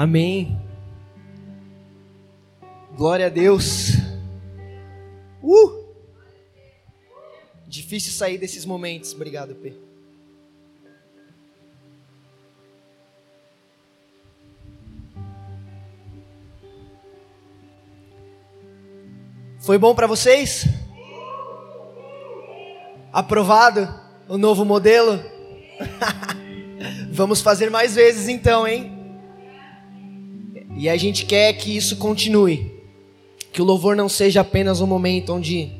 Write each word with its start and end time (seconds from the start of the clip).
Amém. 0.00 0.58
Glória 2.96 3.26
a 3.26 3.28
Deus. 3.28 3.90
Uh! 5.42 5.94
Difícil 7.66 8.10
sair 8.10 8.38
desses 8.38 8.64
momentos. 8.64 9.12
Obrigado, 9.12 9.54
P. 9.56 9.76
Foi 19.58 19.76
bom 19.76 19.94
para 19.94 20.06
vocês? 20.06 20.64
Aprovado 23.12 23.86
o 24.26 24.38
novo 24.38 24.64
modelo? 24.64 25.22
Vamos 27.12 27.42
fazer 27.42 27.68
mais 27.68 27.94
vezes 27.96 28.28
então, 28.28 28.66
hein? 28.66 28.99
E 30.80 30.88
a 30.88 30.96
gente 30.96 31.26
quer 31.26 31.52
que 31.52 31.76
isso 31.76 31.96
continue. 31.96 32.72
Que 33.52 33.60
o 33.60 33.64
louvor 33.66 33.94
não 33.94 34.08
seja 34.08 34.40
apenas 34.40 34.80
um 34.80 34.86
momento 34.86 35.34
onde 35.34 35.70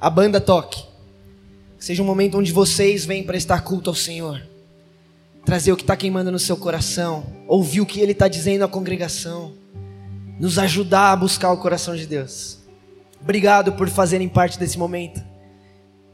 a 0.00 0.10
banda 0.10 0.40
toque. 0.40 0.82
Que 1.78 1.84
seja 1.84 2.02
um 2.02 2.06
momento 2.06 2.36
onde 2.36 2.50
vocês 2.50 3.04
vêm 3.06 3.22
prestar 3.22 3.60
culto 3.60 3.88
ao 3.88 3.94
Senhor. 3.94 4.42
Trazer 5.44 5.70
o 5.70 5.76
que 5.76 5.84
está 5.84 5.96
queimando 5.96 6.32
no 6.32 6.40
seu 6.40 6.56
coração. 6.56 7.24
Ouvir 7.46 7.80
o 7.80 7.86
que 7.86 8.00
Ele 8.00 8.10
está 8.10 8.26
dizendo 8.26 8.64
à 8.64 8.68
congregação. 8.68 9.52
Nos 10.40 10.58
ajudar 10.58 11.12
a 11.12 11.16
buscar 11.16 11.52
o 11.52 11.58
coração 11.58 11.94
de 11.94 12.04
Deus. 12.04 12.58
Obrigado 13.22 13.74
por 13.74 13.88
fazerem 13.88 14.28
parte 14.28 14.58
desse 14.58 14.76
momento 14.76 15.22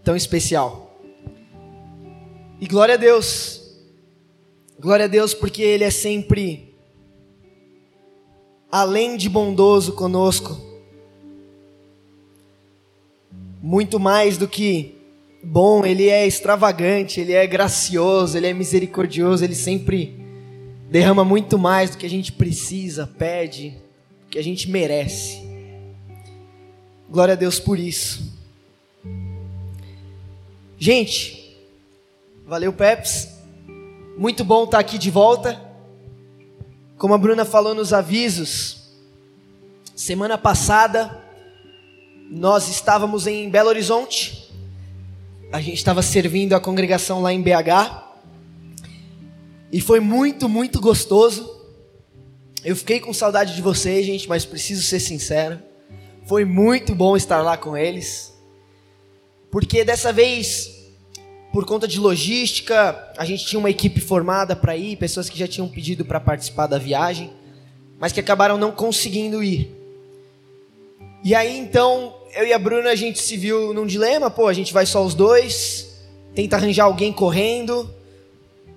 tão 0.04 0.14
especial. 0.14 1.00
E 2.60 2.66
glória 2.66 2.92
a 2.92 2.98
Deus. 2.98 3.74
Glória 4.78 5.06
a 5.06 5.08
Deus 5.08 5.32
porque 5.32 5.62
Ele 5.62 5.84
é 5.84 5.90
sempre, 5.90 6.71
além 8.72 9.18
de 9.18 9.28
bondoso 9.28 9.92
conosco, 9.92 10.58
muito 13.62 14.00
mais 14.00 14.38
do 14.38 14.48
que 14.48 14.96
bom, 15.44 15.84
Ele 15.84 16.08
é 16.08 16.26
extravagante, 16.26 17.20
Ele 17.20 17.34
é 17.34 17.46
gracioso, 17.46 18.34
Ele 18.34 18.46
é 18.46 18.54
misericordioso, 18.54 19.44
Ele 19.44 19.54
sempre 19.54 20.16
derrama 20.90 21.22
muito 21.22 21.58
mais 21.58 21.90
do 21.90 21.98
que 21.98 22.06
a 22.06 22.10
gente 22.10 22.32
precisa, 22.32 23.06
pede, 23.06 23.76
do 24.22 24.30
que 24.30 24.38
a 24.38 24.42
gente 24.42 24.70
merece. 24.70 25.42
Glória 27.10 27.34
a 27.34 27.36
Deus 27.36 27.60
por 27.60 27.78
isso. 27.78 28.32
Gente, 30.78 31.58
valeu 32.46 32.72
Peps. 32.72 33.28
Muito 34.16 34.42
bom 34.44 34.64
estar 34.64 34.78
aqui 34.78 34.96
de 34.96 35.10
volta. 35.10 35.71
Como 37.02 37.14
a 37.14 37.18
Bruna 37.18 37.44
falou 37.44 37.74
nos 37.74 37.92
avisos, 37.92 38.76
semana 39.92 40.38
passada 40.38 41.20
nós 42.30 42.68
estávamos 42.68 43.26
em 43.26 43.50
Belo 43.50 43.70
Horizonte. 43.70 44.48
A 45.52 45.60
gente 45.60 45.78
estava 45.78 46.00
servindo 46.00 46.52
a 46.52 46.60
congregação 46.60 47.20
lá 47.20 47.32
em 47.32 47.42
BH. 47.42 48.04
E 49.72 49.80
foi 49.80 49.98
muito, 49.98 50.48
muito 50.48 50.80
gostoso. 50.80 51.60
Eu 52.64 52.76
fiquei 52.76 53.00
com 53.00 53.12
saudade 53.12 53.56
de 53.56 53.62
vocês, 53.62 54.06
gente, 54.06 54.28
mas 54.28 54.44
preciso 54.44 54.82
ser 54.82 55.00
sincero. 55.00 55.58
Foi 56.24 56.44
muito 56.44 56.94
bom 56.94 57.16
estar 57.16 57.42
lá 57.42 57.56
com 57.56 57.76
eles. 57.76 58.32
Porque 59.50 59.84
dessa 59.84 60.12
vez, 60.12 60.81
por 61.52 61.66
conta 61.66 61.86
de 61.86 62.00
logística, 62.00 63.12
a 63.18 63.24
gente 63.26 63.44
tinha 63.44 63.58
uma 63.58 63.68
equipe 63.68 64.00
formada 64.00 64.56
para 64.56 64.74
ir, 64.74 64.96
pessoas 64.96 65.28
que 65.28 65.38
já 65.38 65.46
tinham 65.46 65.68
pedido 65.68 66.02
para 66.02 66.18
participar 66.18 66.66
da 66.66 66.78
viagem, 66.78 67.30
mas 67.98 68.10
que 68.10 68.20
acabaram 68.20 68.56
não 68.56 68.72
conseguindo 68.72 69.44
ir. 69.44 69.70
E 71.22 71.34
aí 71.34 71.58
então, 71.58 72.14
eu 72.34 72.46
e 72.46 72.52
a 72.54 72.58
Bruna 72.58 72.88
a 72.88 72.96
gente 72.96 73.20
se 73.20 73.36
viu 73.36 73.74
num 73.74 73.86
dilema, 73.86 74.30
pô, 74.30 74.48
a 74.48 74.52
gente 74.54 74.72
vai 74.72 74.86
só 74.86 75.04
os 75.04 75.14
dois, 75.14 75.94
tenta 76.34 76.56
arranjar 76.56 76.84
alguém 76.84 77.12
correndo, 77.12 77.88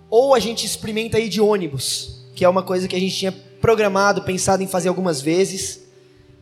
ou 0.10 0.36
a 0.36 0.40
gente 0.40 0.66
experimenta 0.66 1.18
ir 1.18 1.30
de 1.30 1.40
ônibus, 1.40 2.26
que 2.36 2.44
é 2.44 2.50
uma 2.50 2.62
coisa 2.62 2.90
que 2.90 2.96
a 2.96 3.00
gente 3.00 3.16
tinha 3.16 3.32
programado, 3.62 4.24
pensado 4.24 4.62
em 4.62 4.68
fazer 4.68 4.90
algumas 4.90 5.22
vezes 5.22 5.86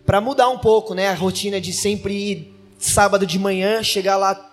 para 0.03 0.19
mudar 0.19 0.50
um 0.50 0.58
pouco, 0.58 0.96
né, 0.96 1.08
a 1.08 1.13
rotina 1.13 1.62
de 1.62 1.72
sempre 1.72 2.13
ir 2.13 2.53
sábado 2.78 3.25
de 3.25 3.40
manhã, 3.40 3.81
chegar 3.81 4.18
lá 4.18 4.53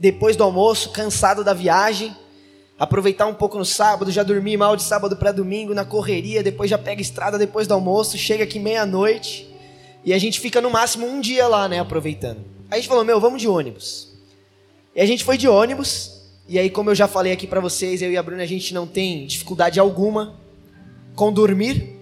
depois 0.00 0.34
do 0.34 0.42
almoço, 0.42 0.90
cansado 0.90 1.44
da 1.44 1.52
viagem, 1.52 2.16
aproveitar 2.78 3.26
um 3.26 3.34
pouco 3.34 3.58
no 3.58 3.66
sábado, 3.66 4.10
já 4.10 4.22
dormir 4.22 4.56
mal 4.56 4.74
de 4.74 4.82
sábado 4.82 5.14
para 5.14 5.30
domingo 5.30 5.74
na 5.74 5.84
correria, 5.84 6.42
depois 6.42 6.70
já 6.70 6.78
pega 6.78 7.02
estrada 7.02 7.36
depois 7.36 7.66
do 7.66 7.74
almoço, 7.74 8.16
chega 8.16 8.44
aqui 8.44 8.58
meia-noite 8.58 9.46
e 10.02 10.14
a 10.14 10.18
gente 10.18 10.40
fica 10.40 10.58
no 10.62 10.70
máximo 10.70 11.06
um 11.06 11.20
dia 11.20 11.46
lá, 11.46 11.68
né, 11.68 11.78
aproveitando. 11.78 12.38
Aí 12.70 12.78
a 12.78 12.80
gente 12.80 12.88
falou: 12.88 13.04
"Meu, 13.04 13.20
vamos 13.20 13.42
de 13.42 13.46
ônibus". 13.46 14.08
E 14.96 15.02
a 15.02 15.06
gente 15.06 15.22
foi 15.22 15.36
de 15.36 15.46
ônibus, 15.46 16.22
e 16.48 16.58
aí 16.58 16.70
como 16.70 16.88
eu 16.88 16.94
já 16.94 17.06
falei 17.06 17.32
aqui 17.34 17.46
para 17.46 17.60
vocês, 17.60 18.00
eu 18.00 18.10
e 18.10 18.16
a 18.16 18.22
Bruna 18.22 18.42
a 18.42 18.46
gente 18.46 18.72
não 18.72 18.86
tem 18.86 19.26
dificuldade 19.26 19.78
alguma 19.78 20.34
com 21.14 21.30
dormir, 21.30 22.00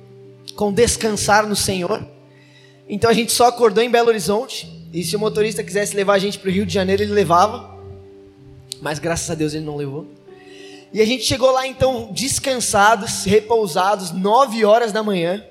com 0.55 0.73
descansar 0.73 1.49
no 1.49 1.57
Senhor. 1.57 2.07
Então 2.89 3.11
a 3.11 3.13
gente 3.13 3.33
só 3.33 3.49
acordou 3.49 3.83
em 3.83 3.91
Belo 3.91 4.09
Horizonte. 4.09 4.79
E 4.93 5.03
se 5.05 5.17
o 5.17 5.19
motorista 5.19 5.63
quisesse 5.63 5.95
levar 5.95 6.15
a 6.15 6.19
gente 6.19 6.39
para 6.39 6.49
o 6.49 6.53
Rio 6.53 6.65
de 6.65 6.73
Janeiro, 6.73 7.03
ele 7.03 7.13
levava. 7.13 7.78
Mas 8.81 8.99
graças 8.99 9.31
a 9.31 9.35
Deus 9.35 9.55
ele 9.55 9.65
não 9.65 9.77
levou. 9.77 10.07
E 10.93 11.01
a 11.03 11.05
gente 11.05 11.25
chegou 11.25 11.51
lá 11.51 11.67
então 11.67 12.11
descansados, 12.13 13.25
repousados, 13.25 14.11
nove 14.11 14.65
horas 14.65 14.93
da 14.93 15.03
manhã. 15.03 15.45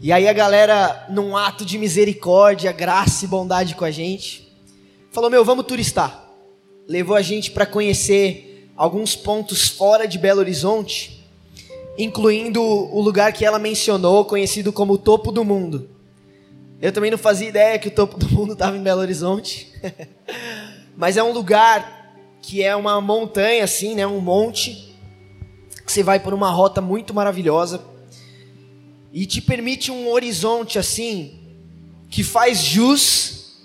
E 0.00 0.12
aí 0.12 0.26
a 0.26 0.32
galera, 0.32 1.06
num 1.10 1.36
ato 1.36 1.64
de 1.64 1.78
misericórdia, 1.78 2.72
graça 2.72 3.24
e 3.24 3.28
bondade 3.28 3.74
com 3.74 3.84
a 3.84 3.90
gente, 3.90 4.50
falou: 5.12 5.30
Meu, 5.30 5.44
vamos 5.44 5.66
turistar. 5.66 6.28
Levou 6.88 7.14
a 7.14 7.22
gente 7.22 7.50
para 7.50 7.66
conhecer 7.66 8.70
alguns 8.76 9.14
pontos 9.14 9.68
fora 9.68 10.08
de 10.08 10.18
Belo 10.18 10.40
Horizonte, 10.40 11.24
incluindo 11.96 12.62
o 12.62 13.00
lugar 13.00 13.32
que 13.32 13.44
ela 13.44 13.58
mencionou, 13.58 14.24
conhecido 14.24 14.72
como 14.72 14.94
o 14.94 14.98
Topo 14.98 15.30
do 15.30 15.44
Mundo. 15.44 15.88
Eu 16.80 16.92
também 16.92 17.10
não 17.10 17.18
fazia 17.18 17.48
ideia 17.48 17.78
que 17.78 17.88
o 17.88 17.90
topo 17.90 18.16
do 18.16 18.26
mundo 18.30 18.54
estava 18.54 18.74
em 18.74 18.82
Belo 18.82 19.02
Horizonte. 19.02 19.70
Mas 21.00 21.16
é 21.16 21.22
um 21.22 21.32
lugar 21.32 22.14
que 22.42 22.62
é 22.62 22.76
uma 22.76 23.00
montanha 23.00 23.64
assim, 23.64 23.94
né, 23.94 24.06
um 24.06 24.20
monte 24.20 24.94
que 25.86 25.90
você 25.90 26.02
vai 26.02 26.20
por 26.20 26.34
uma 26.34 26.50
rota 26.50 26.82
muito 26.82 27.14
maravilhosa 27.14 27.82
e 29.10 29.24
te 29.24 29.40
permite 29.40 29.90
um 29.90 30.10
horizonte 30.10 30.78
assim 30.78 31.40
que 32.10 32.22
faz 32.22 32.58
jus 32.58 33.62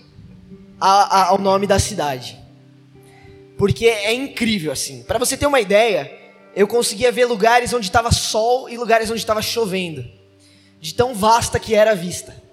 a, 0.79 1.23
a, 1.23 1.25
ao 1.31 1.37
nome 1.37 1.67
da 1.67 1.77
cidade. 1.77 2.39
Porque 3.57 3.85
é 3.85 4.13
incrível 4.13 4.71
assim. 4.71 5.03
Para 5.03 5.19
você 5.19 5.35
ter 5.35 5.45
uma 5.45 5.59
ideia, 5.59 6.09
eu 6.55 6.65
conseguia 6.65 7.11
ver 7.11 7.25
lugares 7.25 7.73
onde 7.73 7.87
estava 7.87 8.13
sol 8.13 8.69
e 8.69 8.77
lugares 8.77 9.11
onde 9.11 9.19
estava 9.19 9.41
chovendo, 9.41 10.05
de 10.79 10.93
tão 10.93 11.13
vasta 11.13 11.59
que 11.59 11.75
era 11.75 11.91
a 11.91 11.95
vista. 11.95 12.44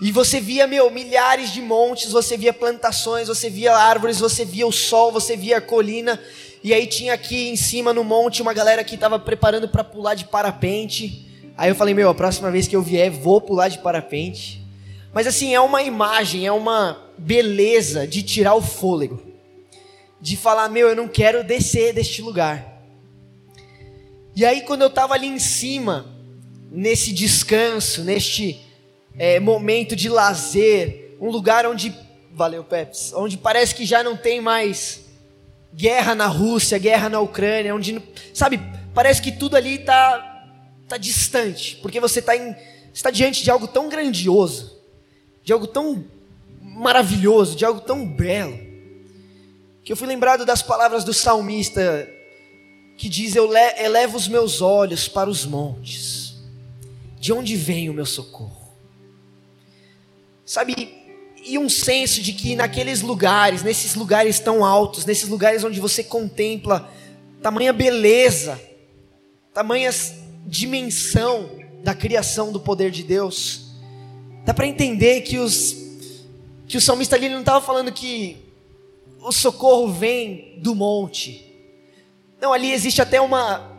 E 0.00 0.12
você 0.12 0.40
via, 0.40 0.66
meu, 0.66 0.90
milhares 0.90 1.52
de 1.52 1.62
montes, 1.62 2.12
você 2.12 2.36
via 2.36 2.52
plantações, 2.52 3.28
você 3.28 3.48
via 3.48 3.74
árvores, 3.74 4.20
você 4.20 4.44
via 4.44 4.66
o 4.66 4.72
sol, 4.72 5.10
você 5.10 5.36
via 5.36 5.56
a 5.56 5.60
colina. 5.60 6.20
E 6.62 6.74
aí 6.74 6.86
tinha 6.86 7.14
aqui 7.14 7.48
em 7.48 7.56
cima 7.56 7.94
no 7.94 8.04
monte 8.04 8.42
uma 8.42 8.52
galera 8.52 8.84
que 8.84 8.94
estava 8.94 9.18
preparando 9.18 9.68
para 9.68 9.82
pular 9.82 10.14
de 10.14 10.26
parapente. 10.26 11.26
Aí 11.56 11.70
eu 11.70 11.74
falei, 11.74 11.94
meu, 11.94 12.10
a 12.10 12.14
próxima 12.14 12.50
vez 12.50 12.68
que 12.68 12.76
eu 12.76 12.82
vier, 12.82 13.10
vou 13.10 13.40
pular 13.40 13.68
de 13.68 13.78
parapente. 13.78 14.62
Mas 15.14 15.26
assim, 15.26 15.54
é 15.54 15.60
uma 15.60 15.82
imagem, 15.82 16.46
é 16.46 16.52
uma 16.52 16.98
beleza 17.16 18.06
de 18.06 18.22
tirar 18.22 18.54
o 18.54 18.60
fôlego. 18.60 19.22
De 20.20 20.36
falar, 20.36 20.68
meu, 20.68 20.88
eu 20.88 20.96
não 20.96 21.08
quero 21.08 21.42
descer 21.42 21.94
deste 21.94 22.20
lugar. 22.20 22.82
E 24.34 24.44
aí 24.44 24.60
quando 24.60 24.82
eu 24.82 24.88
estava 24.88 25.14
ali 25.14 25.26
em 25.26 25.38
cima, 25.38 26.04
nesse 26.70 27.14
descanso, 27.14 28.04
neste 28.04 28.65
é, 29.18 29.40
momento 29.40 29.96
de 29.96 30.08
lazer, 30.08 31.16
um 31.20 31.30
lugar 31.30 31.66
onde, 31.66 31.94
valeu 32.32 32.64
Peps, 32.64 33.12
onde 33.14 33.36
parece 33.36 33.74
que 33.74 33.86
já 33.86 34.02
não 34.02 34.16
tem 34.16 34.40
mais 34.40 35.04
guerra 35.74 36.14
na 36.14 36.26
Rússia, 36.26 36.78
guerra 36.78 37.08
na 37.08 37.20
Ucrânia, 37.20 37.74
onde, 37.74 38.02
sabe, 38.32 38.60
parece 38.94 39.20
que 39.20 39.32
tudo 39.32 39.56
ali 39.56 39.76
está 39.76 40.44
tá 40.88 40.96
distante, 40.96 41.76
porque 41.82 42.00
você 42.00 42.20
está 42.20 42.34
está 42.96 43.10
diante 43.10 43.44
de 43.44 43.50
algo 43.50 43.68
tão 43.68 43.90
grandioso, 43.90 44.80
de 45.44 45.52
algo 45.52 45.66
tão 45.66 46.02
maravilhoso, 46.62 47.54
de 47.54 47.62
algo 47.62 47.80
tão 47.80 48.08
belo, 48.08 48.58
que 49.84 49.92
eu 49.92 49.96
fui 49.96 50.08
lembrado 50.08 50.46
das 50.46 50.62
palavras 50.62 51.04
do 51.04 51.12
salmista 51.12 52.08
que 52.96 53.08
diz: 53.08 53.36
Eu 53.36 53.54
elevo 53.54 54.16
os 54.16 54.28
meus 54.28 54.62
olhos 54.62 55.08
para 55.08 55.28
os 55.28 55.44
montes, 55.44 56.36
de 57.20 57.34
onde 57.34 57.54
vem 57.54 57.90
o 57.90 57.94
meu 57.94 58.06
socorro? 58.06 58.55
Sabe, 60.46 60.94
e 61.44 61.58
um 61.58 61.68
senso 61.68 62.22
de 62.22 62.32
que 62.32 62.54
naqueles 62.54 63.02
lugares, 63.02 63.64
nesses 63.64 63.96
lugares 63.96 64.38
tão 64.38 64.64
altos, 64.64 65.04
nesses 65.04 65.28
lugares 65.28 65.64
onde 65.64 65.80
você 65.80 66.04
contempla 66.04 66.88
tamanha 67.42 67.72
beleza, 67.72 68.60
tamanhas 69.52 70.14
dimensão 70.46 71.50
da 71.82 71.94
criação 71.94 72.52
do 72.52 72.60
poder 72.60 72.92
de 72.92 73.02
Deus, 73.02 73.72
dá 74.44 74.54
para 74.54 74.68
entender 74.68 75.22
que 75.22 75.38
os 75.38 75.84
que 76.68 76.76
o 76.76 76.80
salmista 76.80 77.14
ali 77.16 77.28
não 77.28 77.40
estava 77.40 77.60
falando 77.60 77.92
que 77.92 78.36
o 79.20 79.32
socorro 79.32 79.92
vem 79.92 80.54
do 80.58 80.74
monte. 80.74 81.44
Não, 82.40 82.52
ali 82.52 82.72
existe 82.72 83.02
até 83.02 83.20
uma 83.20 83.75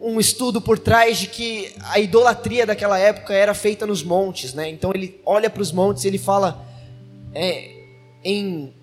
um 0.00 0.18
estudo 0.18 0.60
por 0.62 0.78
trás 0.78 1.18
de 1.18 1.26
que 1.26 1.74
a 1.82 2.00
idolatria 2.00 2.64
daquela 2.64 2.98
época 2.98 3.34
era 3.34 3.52
feita 3.52 3.86
nos 3.86 4.02
montes, 4.02 4.54
né? 4.54 4.68
Então 4.70 4.90
ele 4.94 5.20
olha 5.26 5.50
para 5.50 5.60
os 5.60 5.70
montes 5.70 6.04
e 6.04 6.08
ele 6.08 6.16
fala 6.16 6.66
é, 7.34 7.70
em 8.24 8.74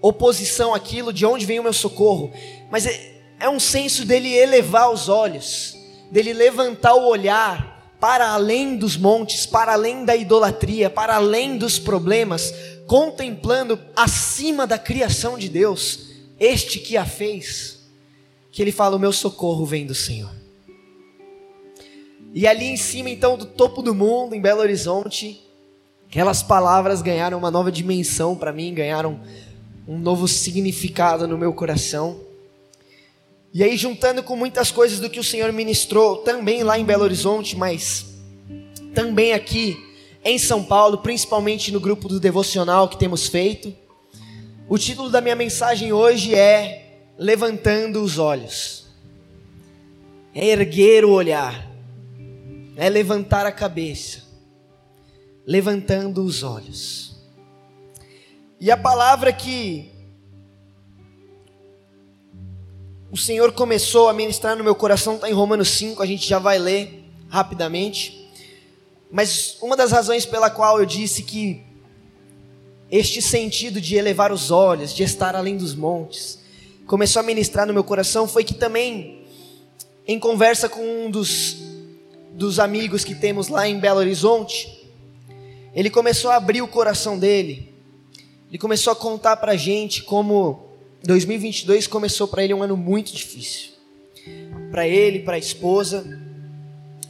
oposição 0.00 0.72
àquilo, 0.72 1.12
de 1.12 1.26
onde 1.26 1.44
vem 1.44 1.58
o 1.58 1.64
meu 1.64 1.72
socorro. 1.72 2.32
Mas 2.70 2.86
é, 2.86 3.14
é 3.40 3.48
um 3.48 3.58
senso 3.58 4.04
dele 4.04 4.32
elevar 4.32 4.92
os 4.92 5.08
olhos, 5.08 5.76
dele 6.10 6.32
levantar 6.32 6.94
o 6.94 7.08
olhar 7.08 7.96
para 7.98 8.28
além 8.28 8.76
dos 8.76 8.96
montes, 8.96 9.44
para 9.44 9.72
além 9.72 10.04
da 10.04 10.14
idolatria, 10.16 10.88
para 10.88 11.16
além 11.16 11.58
dos 11.58 11.78
problemas, 11.80 12.54
contemplando 12.86 13.78
acima 13.94 14.66
da 14.66 14.78
criação 14.78 15.36
de 15.36 15.48
Deus, 15.48 16.10
este 16.38 16.78
que 16.78 16.96
a 16.96 17.04
fez, 17.04 17.80
que 18.52 18.62
ele 18.62 18.72
fala: 18.72 18.96
O 18.96 19.00
meu 19.00 19.12
socorro 19.12 19.66
vem 19.66 19.84
do 19.84 19.94
Senhor. 19.94 20.39
E 22.32 22.46
ali 22.46 22.66
em 22.66 22.76
cima, 22.76 23.10
então, 23.10 23.36
do 23.36 23.44
topo 23.44 23.82
do 23.82 23.94
mundo, 23.94 24.34
em 24.34 24.40
Belo 24.40 24.60
Horizonte, 24.60 25.40
aquelas 26.08 26.42
palavras 26.42 27.02
ganharam 27.02 27.36
uma 27.38 27.50
nova 27.50 27.72
dimensão 27.72 28.36
para 28.36 28.52
mim, 28.52 28.72
ganharam 28.72 29.20
um 29.86 29.98
novo 29.98 30.28
significado 30.28 31.26
no 31.26 31.36
meu 31.36 31.52
coração. 31.52 32.20
E 33.52 33.64
aí, 33.64 33.76
juntando 33.76 34.22
com 34.22 34.36
muitas 34.36 34.70
coisas 34.70 35.00
do 35.00 35.10
que 35.10 35.18
o 35.18 35.24
Senhor 35.24 35.52
ministrou, 35.52 36.18
também 36.18 36.62
lá 36.62 36.78
em 36.78 36.84
Belo 36.84 37.02
Horizonte, 37.02 37.56
mas 37.56 38.06
também 38.94 39.32
aqui 39.32 39.76
em 40.24 40.38
São 40.38 40.62
Paulo, 40.62 40.98
principalmente 40.98 41.72
no 41.72 41.80
grupo 41.80 42.06
do 42.08 42.20
devocional 42.20 42.88
que 42.88 42.96
temos 42.96 43.26
feito, 43.26 43.74
o 44.68 44.78
título 44.78 45.10
da 45.10 45.20
minha 45.20 45.34
mensagem 45.34 45.92
hoje 45.92 46.32
é 46.32 47.00
Levantando 47.18 48.00
os 48.00 48.18
Olhos. 48.18 48.86
É 50.32 50.46
erguer 50.46 51.04
o 51.04 51.10
olhar 51.10 51.69
é 52.80 52.88
levantar 52.88 53.44
a 53.44 53.52
cabeça, 53.52 54.22
levantando 55.46 56.24
os 56.24 56.42
olhos. 56.42 57.14
E 58.58 58.70
a 58.70 58.76
palavra 58.76 59.34
que 59.34 59.90
o 63.12 63.18
Senhor 63.18 63.52
começou 63.52 64.08
a 64.08 64.14
ministrar 64.14 64.56
no 64.56 64.64
meu 64.64 64.74
coração 64.74 65.16
está 65.16 65.28
em 65.28 65.34
Romanos 65.34 65.68
5, 65.72 66.02
a 66.02 66.06
gente 66.06 66.26
já 66.26 66.38
vai 66.38 66.58
ler 66.58 67.04
rapidamente. 67.28 68.32
Mas 69.12 69.58
uma 69.60 69.76
das 69.76 69.92
razões 69.92 70.24
pela 70.24 70.48
qual 70.48 70.80
eu 70.80 70.86
disse 70.86 71.22
que 71.22 71.62
este 72.90 73.20
sentido 73.20 73.78
de 73.78 73.96
elevar 73.96 74.32
os 74.32 74.50
olhos, 74.50 74.94
de 74.94 75.02
estar 75.02 75.36
além 75.36 75.58
dos 75.58 75.74
montes, 75.74 76.38
começou 76.86 77.20
a 77.20 77.24
ministrar 77.24 77.66
no 77.66 77.74
meu 77.74 77.84
coração 77.84 78.26
foi 78.26 78.42
que 78.42 78.54
também, 78.54 79.26
em 80.06 80.18
conversa 80.18 80.66
com 80.66 80.80
um 80.80 81.10
dos 81.10 81.69
dos 82.40 82.58
amigos 82.58 83.04
que 83.04 83.14
temos 83.14 83.48
lá 83.48 83.68
em 83.68 83.78
Belo 83.78 83.98
Horizonte, 83.98 84.88
ele 85.74 85.90
começou 85.90 86.30
a 86.30 86.36
abrir 86.36 86.62
o 86.62 86.66
coração 86.66 87.18
dele. 87.18 87.74
Ele 88.48 88.56
começou 88.56 88.94
a 88.94 88.96
contar 88.96 89.36
para 89.36 89.52
a 89.52 89.56
gente 89.58 90.02
como 90.02 90.70
2022 91.04 91.86
começou 91.86 92.26
para 92.26 92.42
ele 92.42 92.54
um 92.54 92.62
ano 92.62 92.78
muito 92.78 93.12
difícil. 93.12 93.72
Para 94.70 94.88
ele, 94.88 95.18
para 95.18 95.34
a 95.34 95.38
esposa. 95.38 96.18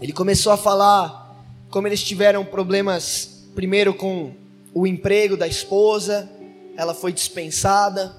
Ele 0.01 0.13
começou 0.13 0.53
a 0.53 0.57
falar 0.57 1.41
como 1.71 1.87
eles 1.87 2.03
tiveram 2.03 2.45
problemas, 2.45 3.47
primeiro 3.55 3.95
com 3.95 4.33
o 4.75 4.85
emprego 4.85 5.37
da 5.37 5.47
esposa, 5.47 6.29
ela 6.77 6.93
foi 6.93 7.13
dispensada. 7.13 8.17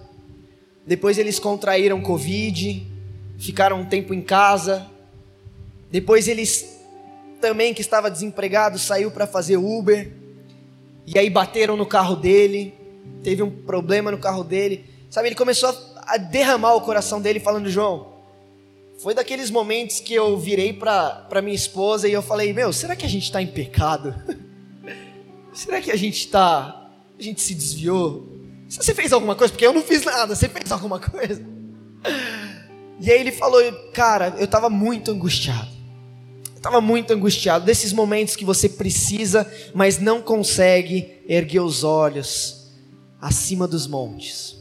Depois 0.88 1.18
eles 1.18 1.40
contraíram 1.40 2.00
Covid, 2.00 2.88
ficaram 3.38 3.82
um 3.82 3.86
tempo 3.86 4.14
em 4.14 4.22
casa. 4.22 4.88
Depois 5.92 6.30
eles 6.30 6.71
também 7.42 7.74
que 7.74 7.82
estava 7.82 8.10
desempregado 8.10 8.80
saiu 8.80 9.12
para 9.12 9.28
fazer 9.28 9.58
Uber. 9.58 10.14
E 11.06 11.18
aí 11.18 11.30
bateram 11.30 11.76
no 11.76 11.86
carro 11.86 12.16
dele, 12.16 12.74
teve 13.24 13.42
um 13.42 13.50
problema 13.50 14.12
no 14.12 14.20
carro 14.20 14.44
dele. 14.44 14.86
Sabe, 15.10 15.28
ele 15.28 15.36
começou 15.36 15.76
a 15.98 16.16
derramar 16.18 16.76
o 16.76 16.82
coração 16.82 17.20
dele 17.20 17.40
falando: 17.40 17.70
"João, 17.70 18.14
foi 19.00 19.14
daqueles 19.14 19.50
momentos 19.50 20.00
que 20.00 20.14
eu 20.14 20.38
virei 20.38 20.72
para 20.72 21.42
minha 21.42 21.56
esposa 21.56 22.08
e 22.08 22.14
eu 22.14 22.22
falei: 22.22 22.54
"Meu, 22.54 22.72
será 22.72 22.96
que 22.96 23.06
a 23.06 23.10
gente 23.10 23.24
está 23.24 23.42
em 23.42 23.48
pecado? 23.48 24.16
será 25.52 25.82
que 25.82 25.92
a 25.92 25.98
gente 25.98 26.20
está 26.20 26.90
a 27.20 27.22
gente 27.22 27.42
se 27.42 27.54
desviou? 27.54 28.30
Você 28.70 28.94
fez 28.94 29.12
alguma 29.12 29.36
coisa? 29.36 29.52
Porque 29.52 29.66
eu 29.66 29.74
não 29.74 29.82
fiz 29.82 30.06
nada. 30.06 30.36
Você 30.36 30.48
fez 30.48 30.72
alguma 30.72 31.00
coisa?" 31.00 31.44
E 33.04 33.12
aí 33.12 33.20
ele 33.20 33.32
falou: 33.32 33.60
"Cara, 33.94 34.36
eu 34.38 34.46
estava 34.46 34.70
muito 34.70 35.10
angustiado 35.10 35.71
estava 36.62 36.80
muito 36.80 37.12
angustiado, 37.12 37.66
desses 37.66 37.92
momentos 37.92 38.36
que 38.36 38.46
você 38.46 38.70
precisa, 38.70 39.52
mas 39.74 39.98
não 39.98 40.22
consegue 40.22 41.20
erguer 41.28 41.62
os 41.62 41.84
olhos 41.84 42.68
acima 43.20 43.68
dos 43.68 43.88
montes. 43.88 44.56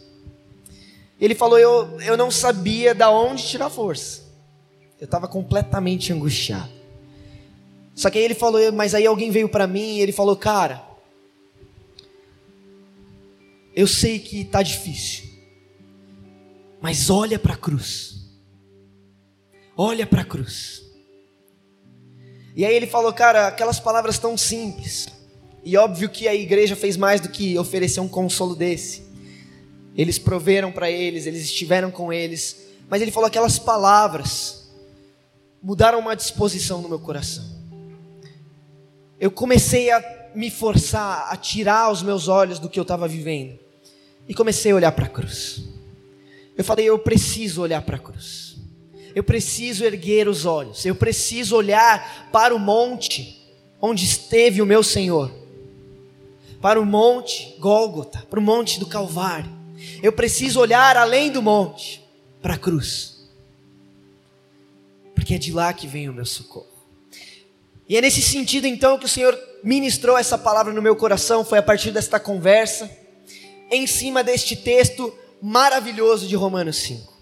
Ele 1.21 1.35
falou: 1.35 1.59
Eu, 1.59 2.01
eu 2.01 2.17
não 2.17 2.31
sabia 2.31 2.95
da 2.95 3.11
onde 3.11 3.47
tirar 3.47 3.69
força, 3.69 4.23
eu 4.99 5.05
estava 5.05 5.29
completamente 5.29 6.11
angustiado. 6.11 6.71
Só 7.95 8.09
que 8.09 8.17
aí 8.17 8.25
ele 8.25 8.35
falou: 8.35 8.73
Mas 8.73 8.95
aí 8.95 9.05
alguém 9.05 9.31
veio 9.31 9.51
para 9.51 9.67
mim 9.67 9.97
e 9.97 10.01
ele 10.01 10.13
falou: 10.13 10.35
Cara, 10.35 10.83
eu 13.77 13.87
sei 13.87 14.19
que 14.19 14.41
está 14.41 14.63
difícil, 14.63 15.29
mas 16.81 17.11
olha 17.11 17.39
para 17.39 17.53
a 17.53 17.59
cruz. 17.59 18.09
Olha 19.77 20.07
para 20.07 20.23
a 20.23 20.25
cruz. 20.25 20.90
E 22.57 22.65
aí 22.65 22.75
ele 22.75 22.87
falou, 22.87 23.13
cara, 23.13 23.47
aquelas 23.47 23.79
palavras 23.79 24.19
tão 24.19 24.37
simples. 24.37 25.09
E 25.65 25.77
óbvio 25.77 26.09
que 26.09 26.27
a 26.27 26.35
igreja 26.35 26.75
fez 26.75 26.97
mais 26.97 27.21
do 27.21 27.29
que 27.29 27.59
oferecer 27.59 28.01
um 28.01 28.09
consolo 28.09 28.55
desse. 28.55 29.03
Eles 29.97 30.19
proveram 30.19 30.73
para 30.73 30.91
eles, 30.91 31.27
eles 31.27 31.45
estiveram 31.45 31.91
com 31.91 32.13
eles. 32.13 32.57
Mas 32.89 33.03
ele 33.03 33.11
falou 33.11 33.27
aquelas 33.27 33.59
palavras 33.59 34.61
mudaram 35.63 35.99
uma 35.99 36.17
disposição 36.17 36.81
no 36.81 36.89
meu 36.89 36.99
coração. 36.99 37.45
Eu 39.19 39.31
comecei 39.31 39.91
a 39.91 40.03
me 40.35 40.51
forçar 40.51 41.29
a 41.31 41.37
tirar 41.37 41.91
os 41.91 42.03
meus 42.03 42.29
olhos 42.29 42.59
do 42.59 42.69
que 42.69 42.79
eu 42.79 42.83
estava 42.83 43.07
vivendo 43.07 43.59
e 44.27 44.35
comecei 44.35 44.73
a 44.73 44.75
olhar 44.75 44.93
para 44.93 45.07
a 45.07 45.09
cruz. 45.09 45.63
Eu 46.57 46.65
falei, 46.65 46.87
eu 46.87 46.99
preciso 46.99 47.63
olhar 47.63 47.83
para 47.83 47.97
a 47.97 47.99
cruz. 47.99 48.50
Eu 49.15 49.25
preciso 49.25 49.85
erguer 49.85 50.29
os 50.29 50.45
olhos, 50.45 50.85
eu 50.85 50.95
preciso 50.95 51.57
olhar 51.57 52.29
para 52.31 52.55
o 52.55 52.59
monte 52.59 53.41
onde 53.81 54.05
esteve 54.05 54.61
o 54.61 54.67
meu 54.67 54.83
Senhor, 54.83 55.33
para 56.61 56.81
o 56.81 56.85
monte 56.85 57.57
Gólgota, 57.59 58.25
para 58.29 58.39
o 58.39 58.43
monte 58.43 58.79
do 58.79 58.87
Calvário. 58.87 59.51
Eu 60.03 60.13
preciso 60.13 60.61
olhar 60.61 60.97
além 60.97 61.31
do 61.31 61.41
monte, 61.41 62.03
para 62.43 62.55
a 62.55 62.59
cruz, 62.59 63.29
porque 65.15 65.35
é 65.35 65.39
de 65.39 65.53
lá 65.53 65.73
que 65.73 65.87
vem 65.87 66.09
o 66.09 66.13
meu 66.13 66.27
socorro. 66.27 66.69
E 67.89 67.97
é 67.97 68.01
nesse 68.01 68.23
sentido 68.23 68.67
então 68.67 68.99
que 68.99 69.07
o 69.07 69.09
Senhor 69.09 69.37
ministrou 69.65 70.17
essa 70.17 70.39
palavra 70.39 70.73
no 70.73 70.83
meu 70.83 70.95
coração, 70.95 71.45
foi 71.45 71.59
a 71.59 71.63
partir 71.63 71.91
desta 71.91 72.21
conversa, 72.21 72.91
em 73.71 73.87
cima 73.87 74.23
deste 74.23 74.55
texto 74.55 75.13
maravilhoso 75.43 76.29
de 76.29 76.37
Romanos 76.37 76.77
5 76.77 77.20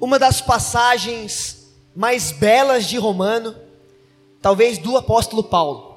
uma 0.00 0.18
das 0.18 0.40
passagens 0.40 1.72
mais 1.94 2.32
belas 2.32 2.86
de 2.86 2.98
Romano, 2.98 3.54
talvez 4.42 4.78
do 4.78 4.96
apóstolo 4.96 5.44
Paulo. 5.44 5.94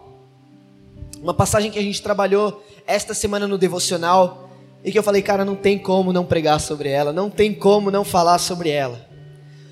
Uma 1.21 1.33
passagem 1.33 1.71
que 1.71 1.79
a 1.79 1.81
gente 1.81 2.01
trabalhou 2.01 2.63
esta 2.85 3.13
semana 3.13 3.47
no 3.47 3.57
devocional 3.57 4.49
e 4.83 4.91
que 4.91 4.99
eu 4.99 5.03
falei, 5.03 5.21
cara, 5.21 5.43
não 5.43 5.55
tem 5.55 5.79
como 5.79 6.13
não 6.13 6.23
pregar 6.23 6.59
sobre 6.59 6.89
ela, 6.89 7.11
não 7.11 7.29
tem 7.29 7.53
como 7.53 7.89
não 7.89 8.05
falar 8.05 8.37
sobre 8.37 8.69
ela. 8.69 9.07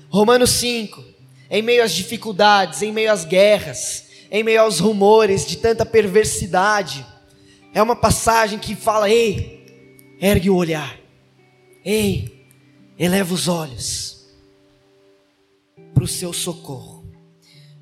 Romanos 0.08 0.50
5, 0.50 1.02
em 1.48 1.62
meio 1.62 1.84
às 1.84 1.92
dificuldades, 1.92 2.82
em 2.82 2.90
meio 2.90 3.12
às 3.12 3.24
guerras, 3.24 4.04
em 4.30 4.42
meio 4.42 4.62
aos 4.62 4.80
rumores 4.80 5.46
de 5.46 5.56
tanta 5.56 5.86
perversidade, 5.86 7.06
é 7.72 7.80
uma 7.80 7.94
passagem 7.94 8.58
que 8.58 8.74
fala: 8.74 9.08
ei, 9.08 9.64
ergue 10.20 10.50
o 10.50 10.56
olhar, 10.56 10.98
ei, 11.84 12.44
eleva 12.98 13.32
os 13.32 13.46
olhos 13.46 14.15
para 15.96 16.04
o 16.04 16.06
seu 16.06 16.30
socorro. 16.30 17.02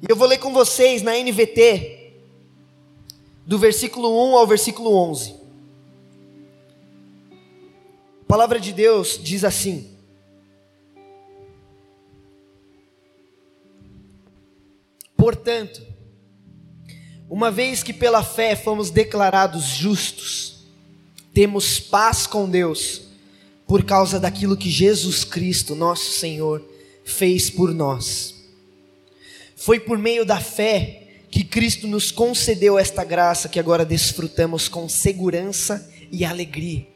E 0.00 0.06
eu 0.08 0.14
vou 0.14 0.28
ler 0.28 0.38
com 0.38 0.52
vocês 0.52 1.02
na 1.02 1.18
NVT, 1.18 2.12
do 3.44 3.58
versículo 3.58 4.08
1 4.30 4.36
ao 4.36 4.46
versículo 4.46 4.94
11. 4.94 5.34
A 8.22 8.24
palavra 8.24 8.60
de 8.60 8.72
Deus 8.72 9.18
diz 9.20 9.42
assim: 9.42 9.96
Portanto, 15.16 15.84
uma 17.28 17.50
vez 17.50 17.82
que 17.82 17.92
pela 17.92 18.22
fé 18.22 18.54
fomos 18.54 18.90
declarados 18.90 19.64
justos, 19.64 20.66
temos 21.32 21.80
paz 21.80 22.28
com 22.28 22.48
Deus 22.48 23.08
por 23.66 23.82
causa 23.82 24.20
daquilo 24.20 24.56
que 24.56 24.70
Jesus 24.70 25.24
Cristo, 25.24 25.74
nosso 25.74 26.12
Senhor, 26.12 26.73
fez 27.04 27.50
por 27.50 27.72
nós. 27.72 28.34
Foi 29.56 29.78
por 29.78 29.98
meio 29.98 30.24
da 30.24 30.40
fé 30.40 31.02
que 31.30 31.42
Cristo 31.42 31.86
nos 31.86 32.10
concedeu 32.12 32.78
esta 32.78 33.02
graça 33.02 33.48
que 33.48 33.58
agora 33.58 33.84
desfrutamos 33.84 34.68
com 34.68 34.88
segurança 34.88 35.90
e 36.10 36.24
alegria, 36.24 36.86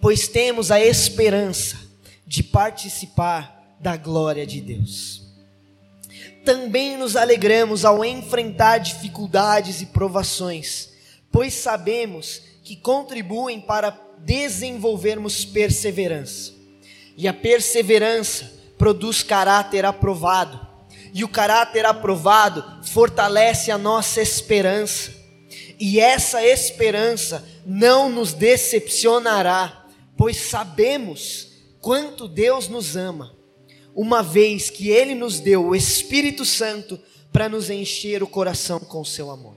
pois 0.00 0.28
temos 0.28 0.70
a 0.70 0.80
esperança 0.80 1.78
de 2.26 2.42
participar 2.42 3.76
da 3.80 3.96
glória 3.96 4.46
de 4.46 4.60
Deus. 4.60 5.22
Também 6.44 6.96
nos 6.96 7.16
alegramos 7.16 7.84
ao 7.84 8.04
enfrentar 8.04 8.78
dificuldades 8.78 9.82
e 9.82 9.86
provações, 9.86 10.90
pois 11.30 11.52
sabemos 11.52 12.40
que 12.64 12.76
contribuem 12.76 13.60
para 13.60 13.90
desenvolvermos 14.18 15.44
perseverança. 15.44 16.54
E 17.16 17.28
a 17.28 17.34
perseverança 17.34 18.55
produz 18.78 19.22
caráter 19.22 19.84
aprovado 19.84 20.66
e 21.16 21.24
o 21.24 21.28
caráter 21.28 21.86
aprovado 21.86 22.62
fortalece 22.84 23.70
a 23.70 23.78
nossa 23.78 24.20
esperança. 24.20 25.14
E 25.80 25.98
essa 25.98 26.44
esperança 26.44 27.42
não 27.64 28.10
nos 28.10 28.34
decepcionará, 28.34 29.86
pois 30.14 30.36
sabemos 30.36 31.48
quanto 31.80 32.28
Deus 32.28 32.68
nos 32.68 32.96
ama, 32.96 33.34
uma 33.94 34.22
vez 34.22 34.68
que 34.68 34.90
Ele 34.90 35.14
nos 35.14 35.40
deu 35.40 35.68
o 35.68 35.74
Espírito 35.74 36.44
Santo 36.44 37.00
para 37.32 37.48
nos 37.48 37.70
encher 37.70 38.22
o 38.22 38.26
coração 38.26 38.78
com 38.78 39.02
seu 39.02 39.30
amor. 39.30 39.56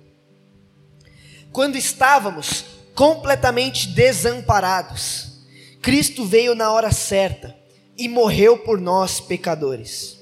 Quando 1.51 1.77
estávamos 1.77 2.63
completamente 2.95 3.89
desamparados, 3.89 5.41
Cristo 5.81 6.23
veio 6.23 6.55
na 6.55 6.71
hora 6.71 6.91
certa 6.91 7.58
e 7.99 8.07
morreu 8.07 8.57
por 8.57 8.79
nós, 8.79 9.19
pecadores. 9.19 10.17